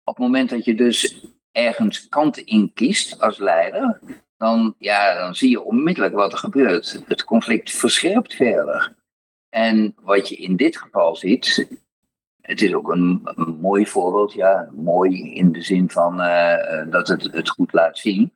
Op 0.04 0.16
het 0.16 0.24
moment 0.24 0.50
dat 0.50 0.64
je 0.64 0.74
dus 0.74 1.26
ergens 1.52 2.08
kant 2.08 2.38
in 2.38 2.72
kiest 2.74 3.20
als 3.20 3.38
leider, 3.38 4.00
dan, 4.36 4.74
ja, 4.78 5.18
dan 5.18 5.34
zie 5.34 5.50
je 5.50 5.62
onmiddellijk 5.62 6.14
wat 6.14 6.32
er 6.32 6.38
gebeurt. 6.38 7.02
Het 7.06 7.24
conflict 7.24 7.70
verscherpt 7.70 8.34
verder. 8.34 8.94
En 9.50 9.94
wat 10.00 10.28
je 10.28 10.36
in 10.36 10.56
dit 10.56 10.76
geval 10.76 11.16
ziet, 11.16 11.68
het 12.40 12.62
is 12.62 12.74
ook 12.74 12.88
een, 12.88 13.28
mooi 13.60 13.86
voorbeeld, 13.86 14.32
ja, 14.32 14.68
mooi 14.72 15.34
in 15.34 15.52
de 15.52 15.62
zin 15.62 15.90
van 15.90 16.20
uh, 16.20 16.90
dat 16.90 17.08
het 17.08 17.32
het 17.32 17.48
goed 17.48 17.72
laat 17.72 17.98
zien, 17.98 18.32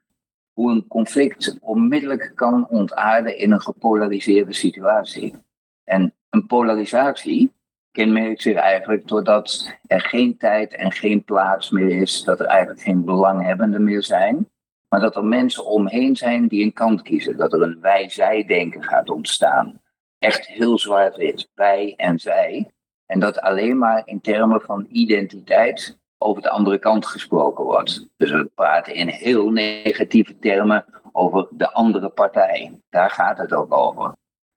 hoe 0.53 0.71
een 0.71 0.87
conflict 0.87 1.59
onmiddellijk 1.61 2.33
kan 2.35 2.69
ontaarden 2.69 3.39
in 3.39 3.51
een 3.51 3.61
gepolariseerde 3.61 4.53
situatie. 4.53 5.35
En 5.85 6.15
een 6.31 6.47
polarisatie 6.47 7.53
kenmerkt 7.91 8.43
zich 8.43 8.57
eigenlijk 8.57 9.09
doordat 9.09 9.77
er 9.87 10.01
geen 10.01 10.37
tijd 10.37 10.75
en 10.75 10.93
geen 10.93 11.25
plaats 11.25 11.71
meer 11.71 12.01
is, 12.01 12.23
dat 12.23 12.41
er 12.41 12.47
eigenlijk 12.47 12.81
geen 12.81 13.05
belanghebbenden 13.05 13.85
meer 13.85 14.03
zijn, 14.03 14.49
maar 14.89 15.01
dat 15.01 15.17
er 15.17 15.25
mensen 15.25 15.67
omheen 15.67 16.17
zijn 16.17 16.49
die 16.49 16.65
een 16.65 16.73
kant 16.73 17.03
kiezen, 17.03 17.37
dat 17.37 17.53
er 17.53 17.63
een 17.63 17.81
wij-zij-denken 17.81 18.83
gaat 18.83 19.11
ontstaan. 19.11 19.81
Echt 20.25 20.47
heel 20.47 20.79
zwart-wit, 20.79 21.49
wij 21.55 21.95
en 21.97 22.19
zij. 22.19 22.71
En 23.07 23.21
dat 23.21 23.41
alleen 23.41 23.79
maar 23.79 24.03
in 24.05 24.21
termen 24.21 24.61
van 24.61 24.87
identiteit 24.89 25.99
over 26.19 26.43
de 26.43 26.51
andere 26.51 26.79
kant 26.79 27.07
gesproken 27.07 27.65
wordt. 27.65 28.09
Dus 28.17 28.31
we 28.31 28.51
praten 28.55 28.95
in 28.95 29.09
heel 29.09 29.51
negatieve 29.51 30.39
termen 30.39 30.85
over 31.13 31.49
de 31.51 31.73
andere 31.73 32.09
partij. 32.09 32.81
Daar 32.89 33.11
gaat 33.11 33.39
het 33.39 33.53
ook 33.53 33.75
over. 33.75 34.13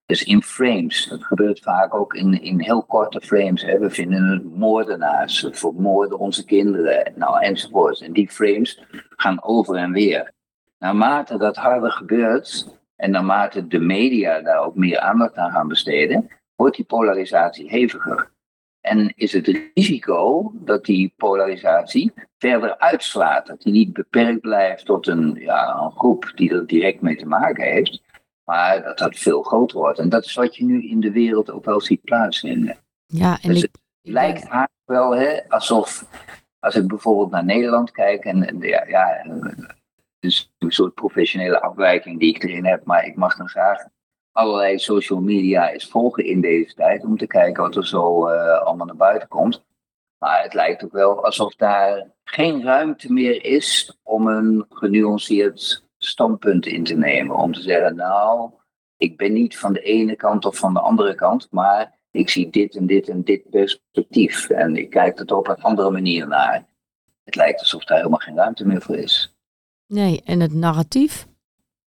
Dus 0.06 0.24
in 0.24 0.44
frames, 0.44 1.08
dat 1.10 1.24
gebeurt 1.24 1.60
vaak 1.60 1.94
ook 1.94 2.14
in, 2.14 2.42
in 2.42 2.60
heel 2.60 2.84
korte 2.84 3.22
frames. 3.22 3.62
Hè. 3.62 3.80
We 3.80 3.90
vinden 3.90 4.24
het 4.24 4.56
moordenaars, 4.56 5.42
we 5.42 5.54
vermoorden 5.54 6.20
onze 6.20 6.46
kinderen, 6.46 7.14
nou, 7.16 7.42
enzovoort. 7.42 8.02
En 8.02 8.14
die 8.14 8.30
frames 8.30 8.84
gaan 9.10 9.44
over 9.44 9.76
en 9.76 9.92
weer. 9.92 10.32
Naarmate 10.80 11.38
dat 11.38 11.56
harder 11.56 11.92
gebeurt, 11.92 12.78
en 12.98 13.12
naarmate 13.12 13.68
de 13.68 13.80
media 13.80 14.42
daar 14.42 14.66
ook 14.66 14.76
meer 14.76 15.00
aandacht 15.00 15.36
aan 15.36 15.52
gaan 15.52 15.68
besteden, 15.68 16.30
wordt 16.56 16.76
die 16.76 16.86
polarisatie 16.86 17.70
heviger. 17.70 18.32
En 18.82 19.14
is 19.16 19.34
het 19.34 19.70
risico 19.74 20.52
dat 20.54 20.86
die 20.86 21.14
polarisatie 21.18 22.14
verder 22.38 22.78
uitslaat, 22.78 23.48
dat 23.48 23.62
die 23.62 23.74
niet 23.74 23.94
beperkt 23.94 24.42
blijft 24.42 24.86
tot 24.86 25.08
een, 25.08 25.36
ja, 25.40 25.78
een 25.78 25.92
groep 25.92 26.32
die 26.36 26.54
er 26.54 26.68
direct 26.68 27.02
mee 27.02 27.16
te 27.16 27.26
maken 27.26 27.64
heeft, 27.64 28.02
maar 28.44 28.84
dat 28.84 28.98
dat 28.98 29.16
veel 29.16 29.42
groter 29.42 29.78
wordt. 29.78 30.00
En 30.00 30.10
dat 30.10 30.26
is 30.26 30.34
wat 30.34 30.56
je 30.56 30.64
nu 30.64 30.88
in 30.88 31.00
de 31.00 31.12
wereld 31.12 31.52
ook 31.52 31.66
wel 31.66 31.82
ziet 31.82 32.02
plaatsvinden. 32.02 32.78
Ja, 33.06 33.38
en 33.42 33.50
dus 33.50 33.64
ik, 33.64 33.72
het 34.02 34.14
lijkt 34.14 34.42
eigenlijk 34.42 34.72
wel 34.86 35.16
hè, 35.16 35.50
alsof, 35.50 36.06
als 36.60 36.76
ik 36.76 36.88
bijvoorbeeld 36.88 37.32
naar 37.32 37.46
Nederland 37.46 37.92
kijk, 37.92 38.26
en, 38.26 38.48
en 38.48 38.60
ja, 38.60 38.86
ja, 38.88 39.26
een 40.58 40.72
soort 40.72 40.94
professionele 40.94 41.62
afwijking 41.62 42.20
die 42.20 42.36
ik 42.36 42.44
erin 42.44 42.66
heb, 42.66 42.86
maar 42.86 43.06
ik 43.06 43.16
mag 43.16 43.38
dan 43.38 43.50
graag 43.50 43.86
allerlei 44.32 44.80
social 44.80 45.20
media 45.20 45.70
eens 45.70 45.88
volgen 45.88 46.26
in 46.26 46.42
deze 46.42 46.74
tijd 46.74 47.04
om 47.04 47.18
te 47.18 47.28
kijken 47.28 47.64
wat 47.64 47.76
er 47.76 47.88
zo 47.88 48.30
uh, 48.30 48.62
allemaal 48.62 48.86
naar 48.86 48.96
buiten 48.96 49.28
komt. 49.28 49.66
Maar 50.18 50.44
het 50.44 50.54
lijkt 50.54 50.84
ook 50.84 50.92
wel 50.92 51.26
alsof 51.26 51.56
daar 51.56 52.12
geen 52.24 52.64
ruimte 52.64 53.14
meer 53.14 53.46
is 53.46 53.98
om 54.04 54.28
een 54.28 54.66
genuanceerd 54.70 55.86
standpunt 55.98 56.66
in 56.66 56.84
te 56.84 56.96
nemen. 56.96 57.36
Om 57.36 57.54
te 57.54 57.62
zeggen, 57.62 57.96
nou, 57.96 58.52
ik 58.98 59.18
ben 59.18 59.34
niet 59.34 59.58
van 59.60 59.74
de 59.74 59.82
ene 59.82 60.16
kant 60.16 60.46
of 60.46 60.58
van 60.58 60.74
de 60.74 60.80
andere 60.80 61.16
kant, 61.16 61.48
maar 61.52 62.00
ik 62.12 62.30
zie 62.30 62.50
dit 62.50 62.76
en 62.76 62.86
dit 62.86 63.10
en 63.10 63.24
dit 63.24 63.50
perspectief. 63.50 64.50
En 64.50 64.76
ik 64.76 64.90
kijk 64.90 65.20
er 65.20 65.36
op 65.36 65.48
een 65.48 65.62
andere 65.62 65.92
manier 65.92 66.28
naar. 66.28 66.68
Het 67.24 67.36
lijkt 67.36 67.60
alsof 67.60 67.84
daar 67.84 67.98
helemaal 67.98 68.20
geen 68.20 68.36
ruimte 68.36 68.66
meer 68.66 68.82
voor 68.82 68.96
is. 68.96 69.37
Nee, 69.88 70.22
en 70.22 70.40
het 70.40 70.54
narratief 70.54 71.28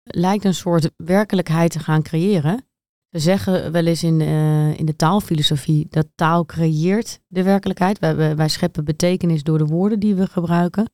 lijkt 0.02 0.44
een 0.44 0.54
soort 0.54 0.90
werkelijkheid 0.96 1.70
te 1.70 1.78
gaan 1.78 2.02
creëren. 2.02 2.66
We 3.08 3.18
zeggen 3.18 3.72
wel 3.72 3.86
eens 3.86 4.02
in, 4.02 4.20
uh, 4.20 4.78
in 4.78 4.86
de 4.86 4.96
taalfilosofie 4.96 5.86
dat 5.90 6.06
taal 6.14 6.44
creëert 6.44 7.20
de 7.26 7.42
werkelijkheid. 7.42 7.98
Wij, 7.98 8.36
wij 8.36 8.48
scheppen 8.48 8.84
betekenis 8.84 9.42
door 9.42 9.58
de 9.58 9.66
woorden 9.66 10.00
die 10.00 10.14
we 10.14 10.26
gebruiken. 10.26 10.90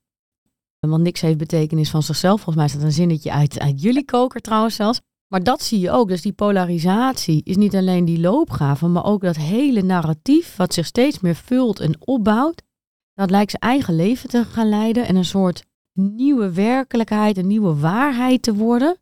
Want 0.78 1.02
niks 1.02 1.20
heeft 1.20 1.38
betekenis 1.38 1.90
van 1.90 2.02
zichzelf. 2.02 2.40
Volgens 2.40 2.56
mij 2.56 2.64
is 2.64 2.72
dat 2.72 2.82
een 2.82 2.92
zinnetje 2.92 3.32
uit, 3.32 3.58
uit 3.58 3.82
jullie 3.82 4.04
koker 4.04 4.40
trouwens 4.40 4.74
zelfs. 4.74 5.00
Maar 5.28 5.42
dat 5.42 5.62
zie 5.62 5.80
je 5.80 5.90
ook. 5.90 6.08
Dus 6.08 6.22
die 6.22 6.32
polarisatie 6.32 7.42
is 7.44 7.56
niet 7.56 7.74
alleen 7.74 8.04
die 8.04 8.20
loopgave, 8.20 8.86
maar 8.86 9.04
ook 9.04 9.22
dat 9.22 9.36
hele 9.36 9.82
narratief 9.82 10.56
wat 10.56 10.74
zich 10.74 10.86
steeds 10.86 11.20
meer 11.20 11.34
vult 11.34 11.80
en 11.80 12.06
opbouwt. 12.06 12.62
Dat 13.14 13.30
lijkt 13.30 13.50
zijn 13.50 13.62
eigen 13.62 13.96
leven 13.96 14.28
te 14.28 14.44
gaan 14.44 14.68
leiden 14.68 15.06
en 15.06 15.16
een 15.16 15.24
soort 15.24 15.64
nieuwe 15.94 16.52
werkelijkheid, 16.52 17.36
een 17.36 17.46
nieuwe 17.46 17.74
waarheid 17.74 18.42
te 18.42 18.54
worden. 18.54 18.96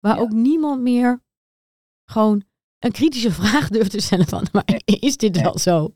Waar 0.00 0.20
ook 0.20 0.30
niemand 0.30 0.80
meer 0.80 1.20
gewoon 2.04 2.42
een 2.78 2.92
kritische 2.92 3.32
vraag 3.40 3.68
durft 3.68 3.90
te 3.90 4.00
stellen 4.00 4.28
van, 4.28 4.46
maar 4.52 4.64
is 4.84 5.16
dit 5.16 5.40
wel 5.40 5.58
zo? 5.58 5.94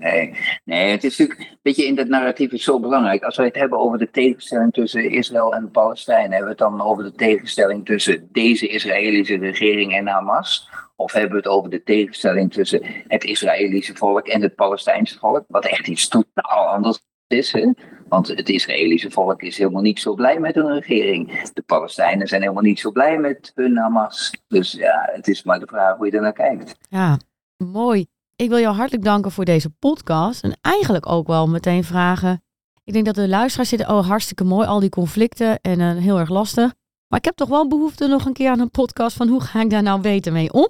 Nee, 0.00 0.34
nee, 0.64 0.90
het 0.90 1.04
is 1.04 1.18
natuurlijk, 1.18 1.56
weet 1.62 1.76
je, 1.76 1.86
in 1.86 1.94
dat 1.94 2.08
narratief 2.08 2.52
is 2.52 2.64
zo 2.64 2.80
belangrijk. 2.80 3.22
Als 3.22 3.36
we 3.36 3.42
het 3.42 3.54
hebben 3.54 3.78
over 3.78 3.98
de 3.98 4.10
tegenstelling 4.10 4.72
tussen 4.72 5.10
Israël 5.10 5.54
en 5.54 5.70
Palestijn, 5.70 6.30
hebben 6.30 6.42
we 6.42 6.48
het 6.48 6.58
dan 6.58 6.80
over 6.80 7.04
de 7.04 7.12
tegenstelling 7.12 7.84
tussen 7.84 8.28
deze 8.32 8.68
Israëlische 8.68 9.36
regering 9.36 9.94
en 9.94 10.06
Hamas? 10.06 10.68
Of 10.96 11.12
hebben 11.12 11.30
we 11.30 11.36
het 11.36 11.46
over 11.46 11.70
de 11.70 11.82
tegenstelling 11.82 12.52
tussen 12.52 12.80
het 13.08 13.24
Israëlische 13.24 13.94
volk 13.94 14.26
en 14.28 14.42
het 14.42 14.54
Palestijnse 14.54 15.18
volk? 15.18 15.44
Wat 15.48 15.64
echt 15.64 15.88
iets 15.88 16.08
totaal 16.08 16.66
anders 16.66 17.00
is. 17.26 17.52
Hè? 17.52 17.70
Want 18.10 18.28
het 18.28 18.48
Israëlische 18.48 19.10
volk 19.10 19.42
is 19.42 19.58
helemaal 19.58 19.82
niet 19.82 20.00
zo 20.00 20.14
blij 20.14 20.40
met 20.40 20.54
hun 20.54 20.72
regering. 20.72 21.50
De 21.52 21.62
Palestijnen 21.62 22.26
zijn 22.26 22.40
helemaal 22.40 22.62
niet 22.62 22.80
zo 22.80 22.90
blij 22.90 23.18
met 23.18 23.52
hun 23.54 23.76
Hamas. 23.76 24.34
Dus 24.48 24.72
ja, 24.72 25.08
het 25.12 25.28
is 25.28 25.42
maar 25.42 25.60
de 25.60 25.66
vraag 25.66 25.96
hoe 25.96 26.06
je 26.06 26.12
er 26.12 26.20
naar 26.20 26.32
kijkt. 26.32 26.76
Ja, 26.88 27.18
mooi. 27.56 28.06
Ik 28.36 28.48
wil 28.48 28.58
jou 28.58 28.74
hartelijk 28.76 29.04
danken 29.04 29.30
voor 29.30 29.44
deze 29.44 29.70
podcast. 29.70 30.42
En 30.42 30.58
eigenlijk 30.60 31.08
ook 31.08 31.26
wel 31.26 31.48
meteen 31.48 31.84
vragen. 31.84 32.42
Ik 32.84 32.92
denk 32.92 33.04
dat 33.04 33.14
de 33.14 33.28
luisteraars 33.28 33.68
zitten, 33.68 33.88
oh 33.88 34.06
hartstikke 34.08 34.44
mooi, 34.44 34.66
al 34.66 34.80
die 34.80 34.88
conflicten 34.88 35.60
en 35.60 35.80
uh, 35.80 35.96
heel 35.96 36.18
erg 36.18 36.28
lastig. 36.28 36.74
Maar 37.08 37.18
ik 37.18 37.24
heb 37.24 37.36
toch 37.36 37.48
wel 37.48 37.68
behoefte 37.68 38.06
nog 38.06 38.24
een 38.24 38.32
keer 38.32 38.50
aan 38.50 38.60
een 38.60 38.70
podcast 38.70 39.16
van 39.16 39.28
hoe 39.28 39.40
ga 39.40 39.60
ik 39.60 39.70
daar 39.70 39.82
nou 39.82 40.00
beter 40.00 40.32
mee 40.32 40.52
om? 40.52 40.68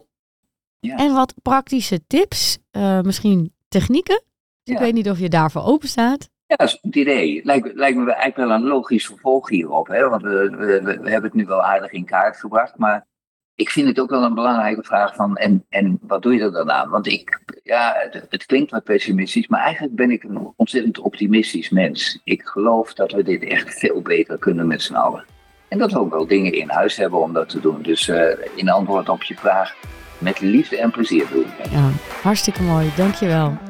Ja. 0.81 0.97
En 0.97 1.13
wat 1.15 1.35
praktische 1.43 2.07
tips, 2.07 2.59
uh, 2.73 3.01
misschien 3.01 3.55
technieken. 3.69 4.23
Ja. 4.63 4.75
Ik 4.75 4.81
weet 4.81 4.95
niet 4.95 5.11
of 5.11 5.19
je 5.19 5.29
daarvoor 5.29 5.63
open 5.63 5.89
staat. 5.89 6.29
Ja, 6.51 6.57
dat 6.57 6.69
is 6.69 6.73
een 6.73 6.81
goed 6.83 6.95
idee. 6.95 7.41
Lijkt, 7.45 7.75
me 7.75 8.13
eigenlijk 8.13 8.37
wel 8.37 8.51
een 8.51 8.67
logisch 8.67 9.07
vervolg 9.07 9.49
hierop. 9.49 9.89
Hè? 9.89 10.09
Want 10.09 10.23
we, 10.23 10.51
we, 10.83 11.11
hebben 11.11 11.23
het 11.23 11.35
nu 11.35 11.47
wel 11.47 11.63
aardig 11.63 11.93
in 11.93 12.05
kaart 12.05 12.37
gebracht. 12.37 12.79
Maar 12.79 13.07
ik 13.55 13.71
vind 13.71 13.89
het 13.89 14.01
ook 14.01 14.11
wel 14.11 14.23
een 14.23 14.35
belangrijke 14.35 14.83
vraag 14.83 15.15
van, 15.15 15.37
en, 15.37 15.65
en 15.69 15.99
wat 16.03 16.23
doe 16.23 16.35
je 16.35 16.41
er 16.41 16.53
dan 16.53 16.71
aan? 16.71 16.89
Want 16.89 17.07
ik, 17.07 17.41
ja, 17.63 17.95
het, 17.97 18.27
het, 18.29 18.47
klinkt 18.47 18.71
wat 18.71 18.85
pessimistisch, 18.85 19.49
maar 19.49 19.61
eigenlijk 19.61 19.95
ben 19.95 20.11
ik 20.11 20.23
een 20.23 20.53
ontzettend 20.57 20.99
optimistisch 20.99 21.69
mens. 21.69 22.21
Ik 22.25 22.43
geloof 22.43 22.95
dat 22.95 23.13
we 23.13 23.23
dit 23.23 23.43
echt 23.43 23.79
veel 23.79 24.03
beter 24.03 24.39
kunnen 24.39 24.67
met 24.67 24.83
z'n 24.83 24.95
allen. 24.95 25.25
En 25.69 25.79
dat 25.79 25.93
we 25.93 25.99
ook 25.99 26.11
wel 26.11 26.27
dingen 26.27 26.53
in 26.53 26.71
huis 26.71 26.97
hebben 26.97 27.21
om 27.21 27.33
dat 27.33 27.49
te 27.49 27.61
doen. 27.61 27.83
Dus 27.83 28.09
uh, 28.09 28.31
in 28.55 28.71
antwoord 28.71 29.09
op 29.09 29.23
je 29.23 29.35
vraag, 29.35 29.75
met 30.19 30.41
liefde 30.41 30.77
en 30.77 30.91
plezier 30.91 31.27
doen. 31.33 31.47
Ja, 31.71 31.91
hartstikke 32.23 32.63
mooi. 32.63 32.93
Dankjewel. 32.97 33.70